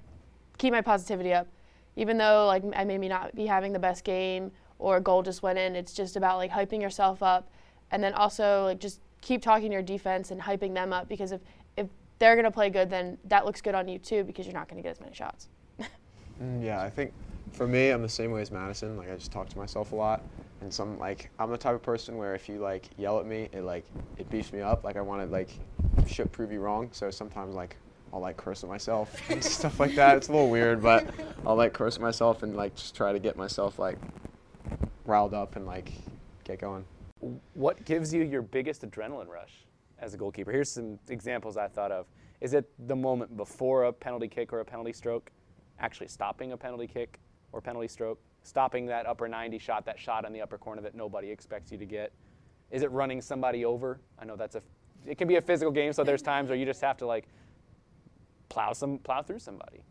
keep 0.57 0.73
my 0.73 0.81
positivity 0.81 1.33
up, 1.33 1.47
even 1.95 2.17
though 2.17 2.45
like 2.47 2.63
I 2.75 2.83
maybe 2.83 3.07
not 3.07 3.35
be 3.35 3.45
having 3.45 3.73
the 3.73 3.79
best 3.79 4.03
game 4.03 4.51
or 4.79 4.97
a 4.97 5.01
goal 5.01 5.23
just 5.23 5.41
went 5.43 5.57
in. 5.57 5.75
It's 5.75 5.93
just 5.93 6.15
about 6.15 6.37
like 6.37 6.51
hyping 6.51 6.81
yourself 6.81 7.23
up, 7.23 7.49
and 7.91 8.03
then 8.03 8.13
also 8.13 8.65
like 8.65 8.79
just 8.79 8.99
keep 9.21 9.41
talking 9.41 9.69
to 9.69 9.73
your 9.73 9.83
defense 9.83 10.31
and 10.31 10.41
hyping 10.41 10.73
them 10.73 10.91
up 10.91 11.07
because 11.07 11.31
if 11.31 11.41
if 11.77 11.87
they're 12.19 12.35
gonna 12.35 12.51
play 12.51 12.69
good, 12.69 12.89
then 12.89 13.17
that 13.25 13.45
looks 13.45 13.61
good 13.61 13.75
on 13.75 13.87
you 13.87 13.97
too 13.97 14.23
because 14.23 14.45
you're 14.45 14.53
not 14.53 14.67
gonna 14.67 14.81
get 14.81 14.91
as 14.91 14.99
many 14.99 15.13
shots. 15.13 15.47
Mm, 16.41 16.63
yeah, 16.63 16.81
I 16.81 16.89
think 16.89 17.13
for 17.51 17.67
me, 17.67 17.89
I'm 17.89 18.01
the 18.01 18.09
same 18.09 18.31
way 18.31 18.41
as 18.41 18.49
Madison. 18.49 18.97
Like 18.97 19.11
I 19.11 19.15
just 19.15 19.31
talk 19.31 19.47
to 19.49 19.57
myself 19.59 19.91
a 19.91 19.95
lot, 19.95 20.23
and 20.61 20.73
some 20.73 20.97
like 20.99 21.29
I'm 21.39 21.49
the 21.49 21.57
type 21.57 21.75
of 21.75 21.81
person 21.81 22.17
where 22.17 22.33
if 22.33 22.47
you 22.47 22.59
like 22.59 22.85
yell 22.97 23.19
at 23.19 23.25
me, 23.25 23.49
it 23.51 23.63
like 23.63 23.85
it 24.17 24.29
beefs 24.29 24.53
me 24.53 24.61
up. 24.61 24.83
Like 24.83 24.95
I 24.95 25.01
want 25.01 25.21
to 25.21 25.31
like 25.31 25.49
should 26.07 26.31
prove 26.31 26.51
you 26.51 26.59
wrong. 26.59 26.89
So 26.91 27.09
sometimes 27.09 27.55
like 27.55 27.75
I'll 28.13 28.19
like 28.19 28.37
curse 28.37 28.63
at 28.63 28.69
myself 28.69 29.13
and 29.29 29.43
stuff 29.43 29.79
like 29.79 29.95
that. 29.95 30.17
It's 30.17 30.29
a 30.29 30.31
little 30.31 30.49
weird, 30.49 30.81
but 30.81 31.07
I'll 31.45 31.55
like 31.55 31.73
curse 31.73 31.95
at 31.95 32.01
myself 32.01 32.43
and 32.43 32.55
like 32.55 32.75
just 32.75 32.95
try 32.95 33.11
to 33.11 33.19
get 33.19 33.35
myself 33.35 33.79
like 33.79 33.97
riled 35.05 35.33
up 35.33 35.55
and 35.55 35.65
like 35.65 35.91
get 36.43 36.59
going. 36.59 36.85
What 37.53 37.83
gives 37.85 38.13
you 38.13 38.23
your 38.23 38.41
biggest 38.41 38.81
adrenaline 38.89 39.27
rush 39.27 39.65
as 39.99 40.13
a 40.13 40.17
goalkeeper? 40.17 40.51
Here's 40.51 40.71
some 40.71 40.99
examples 41.09 41.57
I 41.57 41.67
thought 41.67 41.91
of. 41.91 42.07
Is 42.39 42.53
it 42.53 42.69
the 42.87 42.95
moment 42.95 43.37
before 43.37 43.83
a 43.83 43.93
penalty 43.93 44.27
kick 44.27 44.51
or 44.51 44.59
a 44.59 44.65
penalty 44.65 44.93
stroke? 44.93 45.31
Actually 45.79 46.07
stopping 46.07 46.51
a 46.51 46.57
penalty 46.57 46.87
kick 46.87 47.19
or 47.51 47.61
penalty 47.61 47.87
stroke? 47.87 48.19
Stopping 48.43 48.85
that 48.87 49.05
upper 49.05 49.27
90 49.27 49.59
shot, 49.59 49.85
that 49.85 49.99
shot 49.99 50.25
on 50.25 50.33
the 50.33 50.41
upper 50.41 50.57
corner 50.57 50.81
that 50.81 50.95
nobody 50.95 51.29
expects 51.29 51.71
you 51.71 51.77
to 51.77 51.85
get? 51.85 52.11
Is 52.71 52.83
it 52.83 52.91
running 52.91 53.21
somebody 53.21 53.65
over? 53.65 53.99
I 54.19 54.25
know 54.25 54.35
that's 54.35 54.55
a, 54.55 54.61
it 55.05 55.17
can 55.17 55.27
be 55.27 55.35
a 55.35 55.41
physical 55.41 55.71
game, 55.71 55.93
so 55.93 56.03
there's 56.03 56.21
times 56.21 56.49
where 56.49 56.57
you 56.57 56.65
just 56.65 56.81
have 56.81 56.97
to 56.97 57.05
like 57.05 57.27
plow 58.49 58.73
some, 58.73 58.97
plow 58.99 59.21
through 59.21 59.39
somebody. 59.39 59.81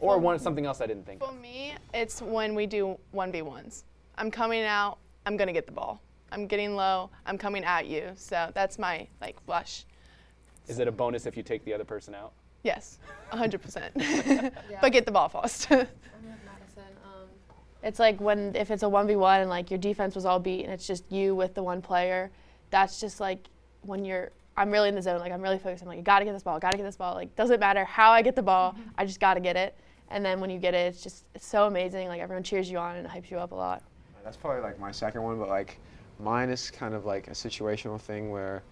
Or 0.00 0.18
one, 0.18 0.38
something 0.38 0.64
else 0.64 0.80
I 0.80 0.86
didn't 0.86 1.06
think 1.06 1.20
for 1.20 1.30
of. 1.30 1.40
me, 1.40 1.74
it's 1.92 2.22
when 2.22 2.54
we 2.54 2.66
do 2.66 2.96
1v1s. 3.14 3.82
I'm 4.16 4.30
coming 4.30 4.62
out, 4.62 4.98
I'm 5.26 5.36
going 5.36 5.48
to 5.48 5.52
get 5.52 5.66
the 5.66 5.72
ball. 5.72 6.00
I'm 6.30 6.46
getting 6.46 6.76
low. 6.76 7.10
I'm 7.26 7.38
coming 7.38 7.64
at 7.64 7.86
you. 7.86 8.12
So 8.14 8.50
that's 8.54 8.78
my 8.78 9.08
like 9.20 9.42
flush. 9.44 9.86
Is 10.68 10.78
it 10.78 10.86
a 10.86 10.92
bonus 10.92 11.26
if 11.26 11.36
you 11.36 11.42
take 11.42 11.64
the 11.64 11.72
other 11.72 11.84
person 11.84 12.14
out? 12.14 12.32
Yes, 12.62 12.98
100%. 13.32 14.52
But 14.80 14.92
get 14.92 15.06
the 15.06 15.12
ball 15.12 15.28
first. 15.28 15.68
It's 17.82 17.98
like 17.98 18.20
when 18.20 18.54
if 18.56 18.70
it's 18.70 18.82
a 18.82 18.88
one 18.88 19.06
v 19.06 19.16
one 19.16 19.40
and 19.40 19.50
like 19.50 19.70
your 19.70 19.78
defense 19.78 20.14
was 20.14 20.24
all 20.24 20.40
beat 20.40 20.64
and 20.64 20.72
it's 20.72 20.86
just 20.86 21.10
you 21.10 21.34
with 21.34 21.54
the 21.54 21.62
one 21.62 21.80
player, 21.80 22.30
that's 22.70 23.00
just 23.00 23.20
like 23.20 23.48
when 23.82 24.04
you're 24.04 24.30
I'm 24.56 24.70
really 24.70 24.88
in 24.88 24.96
the 24.96 25.02
zone, 25.02 25.20
like 25.20 25.32
I'm 25.32 25.40
really 25.40 25.58
focused. 25.58 25.82
I'm 25.82 25.88
like, 25.88 25.98
I 25.98 26.02
gotta 26.02 26.24
get 26.24 26.32
this 26.32 26.42
ball, 26.42 26.58
gotta 26.58 26.76
get 26.76 26.82
this 26.82 26.96
ball. 26.96 27.14
Like 27.14 27.34
doesn't 27.36 27.60
matter 27.60 27.84
how 27.84 28.10
I 28.10 28.22
get 28.22 28.34
the 28.34 28.42
ball, 28.42 28.72
mm-hmm. 28.72 28.90
I 28.98 29.06
just 29.06 29.20
gotta 29.20 29.40
get 29.40 29.56
it. 29.56 29.76
And 30.10 30.24
then 30.24 30.40
when 30.40 30.50
you 30.50 30.58
get 30.58 30.74
it, 30.74 30.92
it's 30.92 31.02
just 31.02 31.24
it's 31.34 31.46
so 31.46 31.66
amazing. 31.66 32.08
Like 32.08 32.20
everyone 32.20 32.42
cheers 32.42 32.70
you 32.70 32.78
on 32.78 32.96
and 32.96 33.06
it 33.06 33.10
hypes 33.10 33.30
you 33.30 33.38
up 33.38 33.52
a 33.52 33.54
lot. 33.54 33.82
That's 34.24 34.36
probably 34.36 34.62
like 34.62 34.80
my 34.80 34.90
second 34.90 35.22
one, 35.22 35.38
but 35.38 35.48
like 35.48 35.78
mine 36.18 36.50
is 36.50 36.70
kind 36.70 36.94
of 36.94 37.04
like 37.04 37.28
a 37.28 37.32
situational 37.32 38.00
thing 38.00 38.30
where 38.30 38.62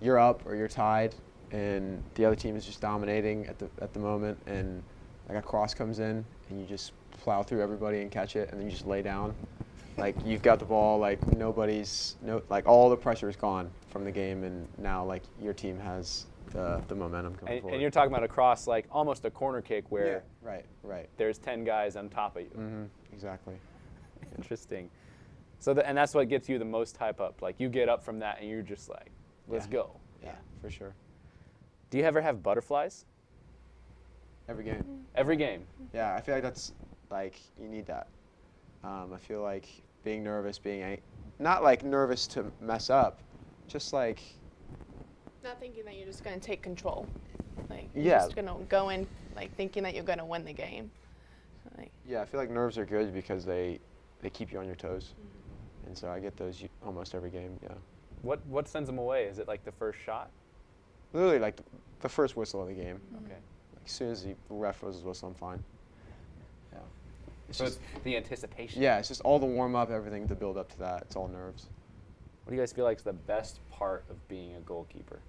you're 0.00 0.18
up 0.18 0.44
or 0.44 0.56
you're 0.56 0.68
tied 0.68 1.14
and 1.52 2.02
the 2.14 2.24
other 2.24 2.36
team 2.36 2.56
is 2.56 2.66
just 2.66 2.80
dominating 2.80 3.46
at 3.46 3.58
the 3.58 3.68
at 3.80 3.92
the 3.92 4.00
moment 4.00 4.38
and 4.46 4.82
like 5.28 5.38
a 5.38 5.42
cross 5.42 5.74
comes 5.74 5.98
in 6.00 6.24
and 6.50 6.60
you 6.60 6.66
just 6.66 6.92
plow 7.22 7.42
through 7.42 7.62
everybody 7.62 8.00
and 8.02 8.10
catch 8.10 8.36
it 8.36 8.50
and 8.50 8.60
then 8.60 8.66
you 8.66 8.72
just 8.72 8.86
lay 8.86 9.02
down. 9.02 9.34
Like 9.98 10.14
you've 10.24 10.42
got 10.42 10.58
the 10.58 10.64
ball, 10.64 10.98
like 10.98 11.24
nobody's 11.36 12.16
no 12.22 12.42
like 12.50 12.66
all 12.66 12.90
the 12.90 12.96
pressure 12.96 13.28
is 13.28 13.36
gone 13.36 13.70
from 13.90 14.04
the 14.04 14.10
game 14.12 14.44
and 14.44 14.68
now 14.78 15.04
like 15.04 15.22
your 15.40 15.54
team 15.54 15.78
has 15.78 16.26
the 16.50 16.80
the 16.88 16.94
momentum 16.94 17.34
coming 17.34 17.54
And, 17.54 17.62
forward. 17.62 17.74
and 17.74 17.82
you're 17.82 17.90
talking 17.90 18.12
about 18.12 18.22
across 18.22 18.66
like 18.66 18.86
almost 18.90 19.24
a 19.24 19.30
corner 19.30 19.62
kick 19.62 19.90
where 19.90 20.06
yeah, 20.06 20.48
right, 20.48 20.64
right. 20.82 21.08
there's 21.16 21.38
10 21.38 21.64
guys 21.64 21.96
on 21.96 22.08
top 22.10 22.36
of 22.36 22.42
you. 22.42 22.50
Mm-hmm. 22.50 22.84
Exactly. 23.12 23.54
Interesting. 24.36 24.90
So 25.58 25.72
the, 25.72 25.86
and 25.88 25.96
that's 25.96 26.14
what 26.14 26.28
gets 26.28 26.48
you 26.48 26.58
the 26.58 26.64
most 26.64 26.96
hype 26.98 27.20
up. 27.20 27.40
Like 27.40 27.56
you 27.58 27.68
get 27.70 27.88
up 27.88 28.04
from 28.04 28.18
that 28.18 28.38
and 28.40 28.48
you're 28.50 28.62
just 28.62 28.88
like, 28.90 29.10
let's 29.48 29.66
Yeah. 29.66 29.72
go. 29.72 29.90
Yeah, 30.22 30.34
for 30.60 30.68
sure. 30.70 30.94
Do 31.90 31.96
you 31.98 32.04
ever 32.04 32.20
have 32.20 32.42
butterflies? 32.42 33.06
Every 34.48 34.64
game. 34.64 34.84
Every 35.14 35.36
game. 35.36 35.64
Yeah, 35.94 36.14
I 36.14 36.20
feel 36.20 36.34
like 36.34 36.42
that's 36.42 36.72
like 37.10 37.40
you 37.60 37.68
need 37.68 37.86
that. 37.86 38.08
Um, 38.84 39.12
I 39.14 39.18
feel 39.18 39.42
like 39.42 39.68
being 40.04 40.22
nervous, 40.22 40.58
being 40.58 40.82
ang- 40.82 41.00
not 41.38 41.62
like 41.62 41.84
nervous 41.84 42.26
to 42.28 42.50
mess 42.60 42.90
up, 42.90 43.20
just 43.68 43.92
like 43.92 44.20
Not 45.42 45.58
thinking 45.60 45.84
that 45.84 45.96
you're 45.96 46.06
just 46.06 46.24
going 46.24 46.38
to 46.38 46.44
take 46.44 46.62
control. 46.62 47.06
Like 47.68 47.88
you're 47.94 48.14
just 48.14 48.34
going 48.34 48.46
to 48.46 48.56
go 48.68 48.90
in 48.90 49.06
like 49.34 49.54
thinking 49.56 49.82
that 49.82 49.94
you're 49.94 50.04
going 50.04 50.18
to 50.18 50.24
win 50.24 50.44
the 50.44 50.52
game. 50.52 50.90
Like 51.76 51.90
yeah. 52.06 52.22
I 52.22 52.24
feel 52.24 52.40
like 52.40 52.50
nerves 52.50 52.78
are 52.78 52.86
good 52.86 53.12
because 53.12 53.44
they 53.44 53.80
they 54.20 54.30
keep 54.30 54.52
you 54.52 54.58
on 54.58 54.66
your 54.66 54.76
toes, 54.76 55.14
and 55.86 55.96
so 55.96 56.08
I 56.08 56.20
get 56.20 56.36
those 56.36 56.64
almost 56.84 57.14
every 57.14 57.30
game. 57.30 57.58
Yeah, 57.62 57.70
What 58.22 58.44
what 58.46 58.68
sends 58.68 58.88
them 58.88 58.98
away? 58.98 59.24
Is 59.24 59.38
it 59.38 59.48
like 59.48 59.64
the 59.64 59.72
first 59.72 59.98
shot? 60.04 60.30
literally 61.12 61.38
like 61.38 61.56
the, 61.56 61.62
the 62.00 62.08
first 62.08 62.36
whistle 62.36 62.60
of 62.62 62.68
the 62.68 62.74
game. 62.74 63.00
Okay. 63.24 63.34
Like, 63.74 63.84
as 63.86 63.92
soon 63.92 64.10
as 64.10 64.24
the 64.24 64.34
ref 64.50 64.80
blows 64.80 64.96
his 64.96 65.04
whistle, 65.04 65.28
I'm 65.28 65.34
fine. 65.34 65.62
Yeah. 67.46 67.50
It's 67.50 67.58
So 67.58 67.64
just, 67.64 67.80
it's 67.94 68.04
the 68.04 68.16
anticipation. 68.16 68.82
yeah, 68.82 68.98
it's 68.98 69.08
just 69.08 69.20
all 69.22 69.38
the 69.38 69.46
warm 69.46 69.74
up, 69.76 69.90
everything 69.90 70.26
to 70.28 70.34
build 70.34 70.56
up 70.58 70.70
to 70.72 70.78
that. 70.80 71.02
It's 71.02 71.16
all 71.16 71.28
nerves. 71.28 71.66
What 72.44 72.50
do 72.50 72.56
you 72.56 72.62
guys 72.62 72.72
feel 72.72 72.84
like 72.84 72.98
is 72.98 73.04
the 73.04 73.12
best 73.12 73.58
part 73.70 74.04
of 74.10 74.28
being 74.28 74.54
a 74.56 74.60
goalkeeper? 74.60 75.20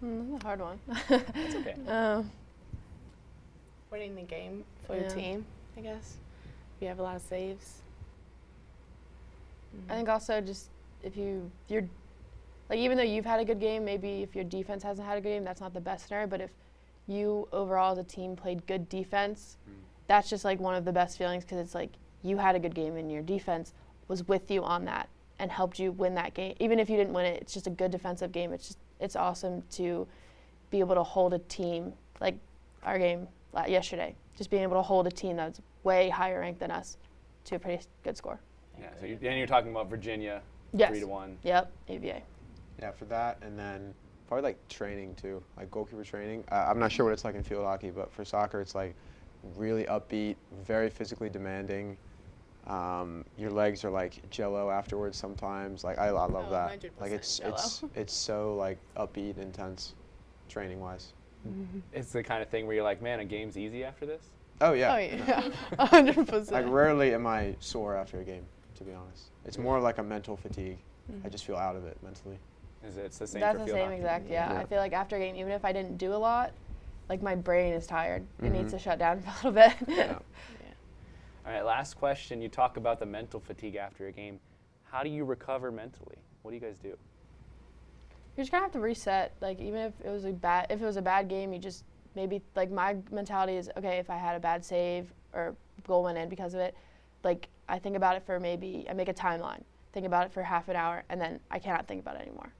Hmm, 0.00 0.30
that's 0.32 0.44
a 0.44 0.46
hard 0.46 0.60
one. 0.60 0.80
That's 1.08 1.54
okay. 1.56 1.74
Um, 1.88 2.30
winning 3.90 4.14
the 4.14 4.22
game 4.22 4.64
for 4.86 4.94
Yeah. 4.94 5.00
your 5.02 5.10
team, 5.10 5.46
I 5.76 5.80
guess. 5.80 6.16
If 6.76 6.82
you 6.82 6.88
have 6.88 6.98
a 6.98 7.02
lot 7.02 7.16
of 7.16 7.22
saves. 7.22 7.82
I 9.88 9.94
think 9.96 10.08
also 10.08 10.40
just 10.40 10.68
if 11.02 11.16
you 11.16 11.50
you're 11.68 11.86
like 12.68 12.78
even 12.78 12.96
though 12.96 13.02
you've 13.04 13.24
had 13.24 13.40
a 13.40 13.44
good 13.44 13.60
game, 13.60 13.84
maybe 13.84 14.22
if 14.22 14.34
your 14.34 14.44
defense 14.44 14.82
hasn't 14.82 15.06
had 15.06 15.18
a 15.18 15.20
good 15.20 15.28
game, 15.30 15.44
that's 15.44 15.60
not 15.60 15.72
the 15.74 15.80
best 15.80 16.06
scenario. 16.06 16.26
But 16.26 16.40
if 16.42 16.50
you 17.08 17.48
overall 17.52 17.92
as 17.92 17.98
a 17.98 18.04
team 18.04 18.36
played 18.36 18.66
good 18.66 18.88
defense, 18.88 19.56
mm. 19.68 19.74
that's 20.06 20.28
just 20.28 20.44
like 20.44 20.60
one 20.60 20.74
of 20.74 20.84
the 20.84 20.92
best 20.92 21.18
feelings 21.18 21.44
because 21.44 21.58
it's 21.58 21.74
like 21.74 21.90
you 22.22 22.36
had 22.36 22.54
a 22.54 22.58
good 22.58 22.74
game 22.74 22.96
and 22.96 23.10
your 23.10 23.22
defense 23.22 23.72
was 24.08 24.26
with 24.28 24.50
you 24.50 24.62
on 24.62 24.84
that 24.84 25.08
and 25.38 25.50
helped 25.50 25.78
you 25.78 25.92
win 25.92 26.14
that 26.14 26.34
game. 26.34 26.54
Even 26.60 26.78
if 26.78 26.90
you 26.90 26.96
didn't 26.96 27.12
win 27.12 27.24
it, 27.26 27.40
it's 27.40 27.54
just 27.54 27.66
a 27.66 27.70
good 27.70 27.90
defensive 27.90 28.32
game. 28.32 28.52
It's 28.52 28.68
just 28.68 28.78
it's 29.00 29.16
awesome 29.16 29.62
to 29.72 30.06
be 30.70 30.80
able 30.80 30.94
to 30.94 31.02
hold 31.02 31.32
a 31.32 31.38
team 31.38 31.92
like 32.20 32.36
our 32.82 32.98
game 32.98 33.28
yesterday. 33.66 34.14
Just 34.36 34.50
being 34.50 34.62
able 34.62 34.76
to 34.76 34.82
hold 34.82 35.06
a 35.06 35.10
team 35.10 35.36
that's 35.36 35.60
way 35.84 36.08
higher 36.08 36.40
ranked 36.40 36.60
than 36.60 36.70
us 36.70 36.96
to 37.44 37.56
a 37.56 37.58
pretty 37.58 37.82
good 38.04 38.16
score. 38.16 38.38
Yeah. 38.78 38.88
So 39.00 39.06
you, 39.06 39.18
and 39.22 39.38
you're 39.38 39.46
talking 39.46 39.70
about 39.70 39.88
Virginia, 39.88 40.42
Yes. 40.72 40.90
three 40.90 41.00
to 41.00 41.06
one. 41.06 41.38
Yep, 41.42 41.72
UVA. 41.88 42.22
Yeah, 42.78 42.90
for 42.92 43.06
that, 43.06 43.38
and 43.42 43.58
then 43.58 43.94
probably 44.28 44.42
like 44.42 44.68
training 44.68 45.14
too, 45.16 45.42
like 45.56 45.70
goalkeeper 45.70 46.04
training. 46.04 46.44
Uh, 46.52 46.66
I'm 46.68 46.78
not 46.78 46.92
sure 46.92 47.04
what 47.06 47.12
it's 47.12 47.24
like 47.24 47.34
in 47.34 47.42
field 47.42 47.64
hockey, 47.64 47.90
but 47.90 48.12
for 48.12 48.24
soccer, 48.24 48.60
it's 48.60 48.74
like 48.74 48.94
really 49.56 49.84
upbeat, 49.84 50.36
very 50.64 50.90
physically 50.90 51.30
demanding. 51.30 51.96
Um, 52.66 53.24
your 53.38 53.50
legs 53.50 53.82
are 53.84 53.90
like 53.90 54.28
jello 54.30 54.70
afterwards 54.70 55.16
sometimes. 55.16 55.82
Like 55.84 55.98
I, 55.98 56.08
I 56.08 56.10
love 56.10 56.46
Oh, 56.48 56.50
that. 56.50 56.82
Like 57.00 57.12
100% 57.12 57.14
it's 57.14 57.38
Jell-O. 57.38 57.54
it's 57.54 57.82
it's 57.94 58.12
so 58.12 58.54
like 58.56 58.78
upbeat, 58.96 59.38
intense, 59.38 59.94
training 60.48 60.78
wise. 60.80 61.14
It's 61.94 62.12
the 62.12 62.22
kind 62.22 62.42
of 62.42 62.48
thing 62.50 62.66
where 62.66 62.74
you're 62.74 62.84
like, 62.84 63.00
man, 63.00 63.20
a 63.20 63.24
game's 63.24 63.56
easy 63.56 63.84
after 63.84 64.04
this. 64.04 64.30
Oh 64.60 64.72
yeah. 64.74 64.94
Oh 64.94 64.98
yeah, 64.98 65.48
hundred 65.86 66.26
percent. 66.28 66.50
Like 66.52 66.66
rarely 66.68 67.14
am 67.14 67.26
I 67.26 67.54
sore 67.60 67.96
after 67.96 68.20
a 68.20 68.24
game, 68.24 68.44
to 68.76 68.84
be 68.84 68.92
honest. 68.92 69.30
It's 69.46 69.56
more 69.56 69.80
like 69.80 69.96
a 69.98 70.02
mental 70.02 70.36
fatigue. 70.36 70.76
Mm-hmm. 71.10 71.26
I 71.26 71.30
just 71.30 71.46
feel 71.46 71.56
out 71.56 71.74
of 71.76 71.86
it 71.86 71.96
mentally. 72.02 72.38
Is 72.86 72.96
it? 72.96 73.06
It's 73.06 73.18
the 73.18 73.26
same 73.26 73.40
That's 73.40 73.58
for 73.58 73.64
the 73.64 73.72
same 73.72 73.84
hockey. 73.84 73.96
exact. 73.96 74.30
Yeah. 74.30 74.52
Yeah. 74.52 74.60
I 74.60 74.64
feel 74.64 74.78
like 74.78 74.92
after 74.92 75.16
a 75.16 75.18
game, 75.18 75.36
even 75.36 75.52
if 75.52 75.64
I 75.64 75.72
didn't 75.72 75.98
do 75.98 76.14
a 76.14 76.16
lot, 76.16 76.52
like 77.08 77.22
my 77.22 77.34
brain 77.34 77.72
is 77.72 77.86
tired. 77.86 78.22
It 78.38 78.44
mm-hmm. 78.44 78.54
needs 78.54 78.72
to 78.72 78.78
shut 78.78 78.98
down 78.98 79.22
a 79.44 79.46
little 79.46 79.52
bit. 79.52 79.72
Yeah. 79.88 80.18
All 81.46 81.54
right, 81.54 81.64
last 81.64 81.94
question. 81.94 82.42
You 82.42 82.50
talk 82.50 82.76
about 82.76 83.00
the 83.00 83.06
mental 83.06 83.40
fatigue 83.40 83.76
after 83.76 84.08
a 84.08 84.12
game. 84.12 84.38
How 84.84 85.02
do 85.02 85.08
you 85.08 85.24
recover 85.24 85.70
mentally? 85.70 86.16
What 86.42 86.50
do 86.50 86.54
you 86.56 86.60
guys 86.60 86.76
do? 86.76 86.88
You're 86.88 88.44
just 88.44 88.52
gonna 88.52 88.64
have 88.64 88.72
to 88.72 88.80
reset. 88.80 89.34
Like 89.40 89.58
even 89.58 89.80
if 89.80 89.94
it 90.04 90.10
was 90.10 90.26
a 90.26 90.32
bad, 90.32 90.66
if 90.68 90.82
it 90.82 90.84
was 90.84 90.98
a 90.98 91.02
bad 91.02 91.26
game, 91.26 91.54
you 91.54 91.58
just 91.58 91.84
maybe 92.14 92.42
like 92.54 92.70
my 92.70 92.96
mentality 93.10 93.56
is 93.56 93.70
okay. 93.78 93.96
If 93.96 94.10
I 94.10 94.16
had 94.16 94.36
a 94.36 94.40
bad 94.40 94.62
save 94.62 95.12
or 95.32 95.56
goal 95.86 96.02
went 96.02 96.18
in 96.18 96.28
because 96.28 96.52
of 96.52 96.60
it, 96.60 96.74
like 97.24 97.48
I 97.68 97.78
think 97.78 97.96
about 97.96 98.16
it 98.16 98.24
for 98.26 98.38
maybe 98.38 98.86
I 98.88 98.92
make 98.92 99.08
a 99.08 99.14
timeline. 99.14 99.62
Think 99.92 100.06
about 100.06 100.26
it 100.26 100.32
for 100.32 100.42
half 100.42 100.68
an 100.68 100.76
hour, 100.76 101.04
and 101.08 101.20
then 101.20 101.40
I 101.50 101.58
cannot 101.58 101.86
think 101.86 102.02
about 102.02 102.16
it 102.16 102.22
anymore. 102.22 102.52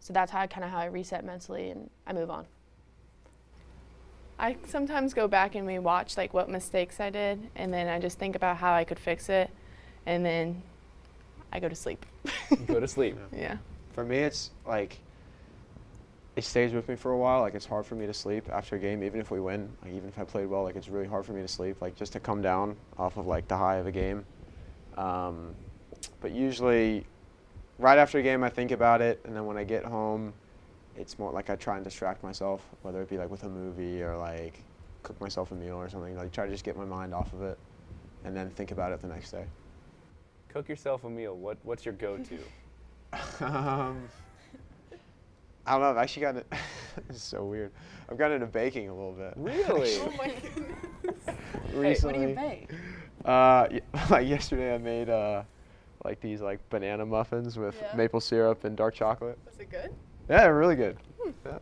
So 0.00 0.12
that's 0.12 0.30
how 0.30 0.46
kind 0.46 0.64
of 0.64 0.70
how 0.70 0.78
I 0.78 0.86
reset 0.86 1.24
mentally 1.24 1.70
and 1.70 1.90
I 2.06 2.12
move 2.12 2.30
on. 2.30 2.46
I 4.38 4.56
sometimes 4.68 5.14
go 5.14 5.26
back 5.26 5.56
and 5.56 5.66
rewatch 5.66 6.16
like 6.16 6.32
what 6.32 6.48
mistakes 6.48 7.00
I 7.00 7.10
did, 7.10 7.50
and 7.56 7.72
then 7.74 7.88
I 7.88 7.98
just 7.98 8.18
think 8.18 8.36
about 8.36 8.56
how 8.56 8.72
I 8.72 8.84
could 8.84 8.98
fix 8.98 9.28
it, 9.28 9.50
and 10.06 10.24
then 10.24 10.62
I 11.52 11.58
go 11.58 11.68
to 11.68 11.74
sleep. 11.74 12.06
Go 12.66 12.78
to 12.78 12.86
sleep. 12.86 13.16
yeah. 13.36 13.56
For 13.94 14.04
me, 14.04 14.18
it's 14.18 14.50
like 14.64 14.98
it 16.36 16.44
stays 16.44 16.72
with 16.72 16.88
me 16.88 16.94
for 16.94 17.10
a 17.10 17.18
while. 17.18 17.40
Like 17.40 17.54
it's 17.54 17.66
hard 17.66 17.84
for 17.84 17.96
me 17.96 18.06
to 18.06 18.14
sleep 18.14 18.48
after 18.52 18.76
a 18.76 18.78
game, 18.78 19.02
even 19.02 19.20
if 19.20 19.32
we 19.32 19.40
win. 19.40 19.68
Like 19.82 19.92
even 19.92 20.08
if 20.08 20.18
I 20.18 20.24
played 20.24 20.46
well, 20.46 20.62
like 20.62 20.76
it's 20.76 20.88
really 20.88 21.08
hard 21.08 21.26
for 21.26 21.32
me 21.32 21.42
to 21.42 21.48
sleep. 21.48 21.82
Like 21.82 21.96
just 21.96 22.12
to 22.12 22.20
come 22.20 22.40
down 22.40 22.76
off 22.96 23.16
of 23.16 23.26
like 23.26 23.48
the 23.48 23.56
high 23.56 23.76
of 23.76 23.88
a 23.88 23.92
game. 23.92 24.24
Um, 24.96 25.54
but 26.20 26.32
usually, 26.32 27.04
right 27.78 27.98
after 27.98 28.18
a 28.18 28.22
game, 28.22 28.42
I 28.44 28.50
think 28.50 28.70
about 28.70 29.00
it, 29.00 29.20
and 29.24 29.34
then 29.34 29.46
when 29.46 29.56
I 29.56 29.64
get 29.64 29.84
home, 29.84 30.32
it's 30.96 31.18
more 31.18 31.30
like 31.32 31.48
I 31.50 31.56
try 31.56 31.76
and 31.76 31.84
distract 31.84 32.22
myself, 32.22 32.64
whether 32.82 33.00
it 33.00 33.08
be 33.08 33.18
like 33.18 33.30
with 33.30 33.44
a 33.44 33.48
movie 33.48 34.02
or 34.02 34.16
like 34.16 34.62
cook 35.02 35.20
myself 35.20 35.52
a 35.52 35.54
meal 35.54 35.76
or 35.76 35.88
something. 35.88 36.16
Like 36.16 36.32
try 36.32 36.44
to 36.46 36.50
just 36.50 36.64
get 36.64 36.76
my 36.76 36.84
mind 36.84 37.14
off 37.14 37.32
of 37.32 37.42
it, 37.42 37.58
and 38.24 38.36
then 38.36 38.50
think 38.50 38.70
about 38.72 38.92
it 38.92 39.00
the 39.00 39.08
next 39.08 39.30
day. 39.30 39.44
Cook 40.48 40.68
yourself 40.68 41.04
a 41.04 41.10
meal. 41.10 41.36
What 41.36 41.58
What's 41.62 41.84
your 41.84 41.94
go-to? 41.94 42.38
um, 43.44 44.08
I 45.66 45.72
don't 45.72 45.80
know. 45.82 45.90
I've 45.90 45.98
actually 45.98 46.22
gotten. 46.22 46.44
this 47.08 47.16
is 47.18 47.22
so 47.22 47.44
weird. 47.44 47.70
I've 48.10 48.18
gotten 48.18 48.36
into 48.36 48.46
baking 48.46 48.88
a 48.88 48.94
little 48.94 49.12
bit. 49.12 49.34
Really? 49.36 49.96
Oh 50.00 50.10
my 50.16 50.32
goodness. 50.42 51.36
Recently. 51.74 52.18
What 52.18 52.22
do 52.24 52.28
you 52.28 52.34
bake? 52.34 52.70
Uh, 53.24 53.66
y- 53.70 53.80
like 54.10 54.26
yesterday, 54.28 54.74
I 54.74 54.78
made 54.78 55.10
uh, 55.10 55.42
like 56.04 56.20
these 56.20 56.40
like 56.40 56.60
banana 56.70 57.04
muffins 57.04 57.56
with 57.56 57.76
Yeah. 57.80 57.96
maple 57.96 58.20
syrup 58.20 58.64
and 58.64 58.76
dark 58.76 58.94
chocolate. 58.94 59.38
Was 59.46 59.58
it 59.58 59.70
good? 59.70 59.90
Yeah, 60.28 60.46
really 60.46 60.76
good. 60.76 60.96
Yeah. 61.44 61.58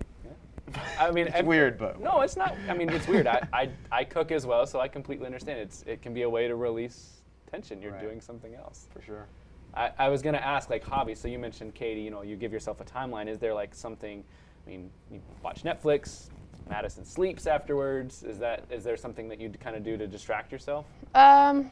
I 0.98 1.10
mean, 1.12 1.28
It's 1.28 1.36
ev- 1.36 1.46
weird, 1.46 1.78
but 1.78 2.00
No, 2.00 2.20
it's 2.22 2.36
not. 2.36 2.56
I 2.68 2.74
mean, 2.74 2.88
it's 2.90 3.06
weird. 3.06 3.26
I, 3.28 3.46
I, 3.52 3.70
I 3.92 4.04
cook 4.04 4.32
as 4.32 4.46
well, 4.46 4.66
so 4.66 4.80
I 4.80 4.88
completely 4.88 5.26
understand. 5.26 5.60
It's 5.60 5.82
it 5.86 6.02
can 6.02 6.12
be 6.12 6.22
a 6.22 6.28
way 6.30 6.48
to 6.48 6.56
release 6.56 7.22
tension. 7.50 7.80
You're 7.80 7.92
Right. 7.92 8.00
doing 8.02 8.20
something 8.20 8.54
else. 8.54 8.88
for 8.92 9.00
sure. 9.00 9.26
I, 9.74 9.90
I 9.98 10.08
was 10.08 10.22
gonna 10.22 10.38
ask 10.38 10.68
like 10.70 10.82
hobbies. 10.82 11.20
So 11.20 11.28
you 11.28 11.38
mentioned 11.38 11.74
Katie. 11.74 12.00
You 12.00 12.10
know, 12.10 12.22
you 12.22 12.34
give 12.36 12.52
yourself 12.52 12.80
a 12.80 12.84
timeline. 12.84 13.28
Is 13.28 13.38
there 13.38 13.54
like 13.54 13.74
something? 13.74 14.24
I 14.66 14.70
mean, 14.70 14.90
you 15.10 15.20
watch 15.42 15.62
Netflix. 15.62 16.30
Madison 16.68 17.04
sleeps 17.04 17.46
afterwards. 17.46 18.24
Is 18.24 18.38
that 18.40 18.64
is 18.70 18.82
there 18.82 18.96
something 18.96 19.28
that 19.28 19.40
you 19.40 19.50
kind 19.50 19.76
of 19.76 19.84
do 19.84 19.96
to 19.96 20.06
distract 20.08 20.50
yourself? 20.50 20.86
Um, 21.14 21.70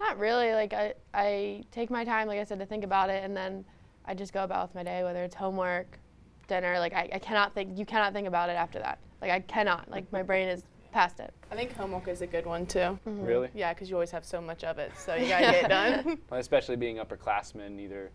Not 0.00 0.18
really. 0.18 0.52
Like 0.52 0.72
I, 0.72 0.94
I 1.12 1.64
take 1.70 1.90
my 1.90 2.04
time, 2.04 2.28
like 2.28 2.38
I 2.38 2.44
said, 2.44 2.58
to 2.58 2.66
think 2.66 2.84
about 2.84 3.10
it, 3.10 3.24
and 3.24 3.36
then 3.36 3.64
I 4.04 4.14
just 4.14 4.32
go 4.32 4.44
about 4.44 4.68
with 4.68 4.74
my 4.74 4.82
day, 4.82 5.02
whether 5.02 5.24
it's 5.24 5.34
homework, 5.34 5.98
dinner. 6.46 6.78
Like 6.78 6.94
I, 6.94 7.08
I 7.12 7.18
cannot 7.18 7.54
think. 7.54 7.76
You 7.78 7.84
cannot 7.84 8.12
think 8.12 8.28
about 8.28 8.50
it 8.50 8.54
after 8.54 8.78
that. 8.78 8.98
Like 9.20 9.30
I 9.30 9.40
cannot. 9.40 9.90
Like 9.90 10.10
my 10.12 10.22
brain 10.22 10.48
is 10.48 10.62
past 10.92 11.20
it. 11.20 11.32
I 11.50 11.56
think 11.56 11.74
homework 11.74 12.08
is 12.08 12.22
a 12.22 12.26
good 12.26 12.46
one 12.46 12.66
too. 12.66 12.78
Mm-hmm. 12.78 13.24
Really? 13.24 13.48
Yeah, 13.54 13.74
because 13.74 13.90
you 13.90 13.96
always 13.96 14.10
have 14.10 14.24
so 14.24 14.40
much 14.40 14.64
of 14.64 14.78
it, 14.78 14.92
so 14.96 15.14
you 15.14 15.28
gotta 15.28 15.46
get 15.46 15.64
it 15.64 15.68
done. 15.68 16.18
Well, 16.30 16.40
especially 16.40 16.76
being 16.76 16.96
upperclassmen, 16.96 17.80
either 17.80 18.10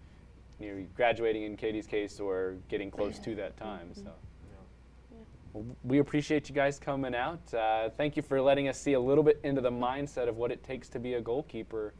you 0.59 0.73
know, 0.73 0.85
graduating 0.95 1.43
in 1.43 1.57
Katie's 1.57 1.87
case 1.87 2.19
or 2.19 2.55
getting 2.69 2.89
close 2.89 3.19
to 3.19 3.35
that 3.35 3.57
time. 3.57 3.89
Mm-hmm. 3.91 4.05
So. 4.05 4.11
Well, 5.53 5.65
we 5.83 5.99
appreciate 5.99 6.49
you 6.49 6.55
guys 6.55 6.79
coming 6.79 7.13
out. 7.13 7.53
Uh, 7.53 7.89
thank 7.89 8.17
you 8.17 8.23
for 8.23 8.41
letting 8.41 8.67
us 8.67 8.79
see 8.79 8.93
a 8.93 8.99
little 8.99 9.23
bit 9.23 9.39
into 9.43 9.61
the 9.61 9.71
mindset 9.71 10.27
of 10.27 10.35
what 10.35 10.51
it 10.51 10.63
takes 10.63 10.89
to 10.89 10.99
be 10.99 11.13
a 11.13 11.21
goalkeeper. 11.21 11.93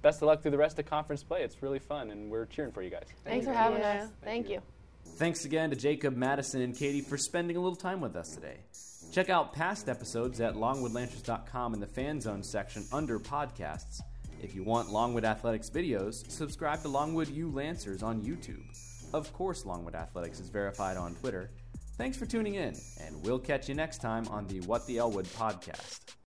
Best 0.00 0.22
of 0.22 0.26
luck 0.26 0.40
through 0.40 0.52
the 0.52 0.58
rest 0.58 0.78
of 0.78 0.86
conference 0.86 1.22
play. 1.22 1.42
It's 1.42 1.62
really 1.62 1.78
fun, 1.78 2.10
and 2.10 2.30
we're 2.30 2.46
cheering 2.46 2.72
for 2.72 2.82
you 2.82 2.90
guys. 2.90 3.08
Thanks 3.24 3.46
for 3.46 3.52
having 3.52 3.82
us. 3.82 4.08
Thank 4.24 4.48
you. 4.48 4.62
Thanks 5.04 5.44
again 5.44 5.70
to 5.70 5.76
Jacob, 5.76 6.16
Madison, 6.16 6.60
and 6.62 6.76
Katie 6.76 7.00
for 7.00 7.16
spending 7.16 7.56
a 7.56 7.60
little 7.60 7.76
time 7.76 8.00
with 8.00 8.16
us 8.16 8.34
today. 8.34 8.58
Check 9.12 9.30
out 9.30 9.52
past 9.52 9.88
episodes 9.88 10.40
at 10.40 10.54
longwoodlancers.com 10.54 11.74
in 11.74 11.80
the 11.80 11.86
fan 11.86 12.20
zone 12.20 12.42
section 12.42 12.84
under 12.92 13.18
podcasts. 13.18 14.00
If 14.42 14.54
you 14.54 14.62
want 14.62 14.90
Longwood 14.90 15.24
Athletics 15.24 15.70
videos, 15.70 16.30
subscribe 16.30 16.82
to 16.82 16.88
Longwood 16.88 17.28
U 17.28 17.50
Lancers 17.50 18.02
on 18.02 18.22
YouTube. 18.22 18.62
Of 19.14 19.32
course, 19.32 19.64
Longwood 19.64 19.94
Athletics 19.94 20.40
is 20.40 20.50
verified 20.50 20.96
on 20.96 21.14
Twitter. 21.14 21.50
Thanks 21.98 22.18
for 22.18 22.26
tuning 22.26 22.56
in, 22.56 22.74
and 23.00 23.24
we'll 23.24 23.38
catch 23.38 23.70
you 23.70 23.74
next 23.74 24.02
time 24.02 24.28
on 24.28 24.46
the 24.48 24.60
What 24.60 24.86
the 24.86 24.98
Elwood 24.98 25.24
podcast. 25.26 26.16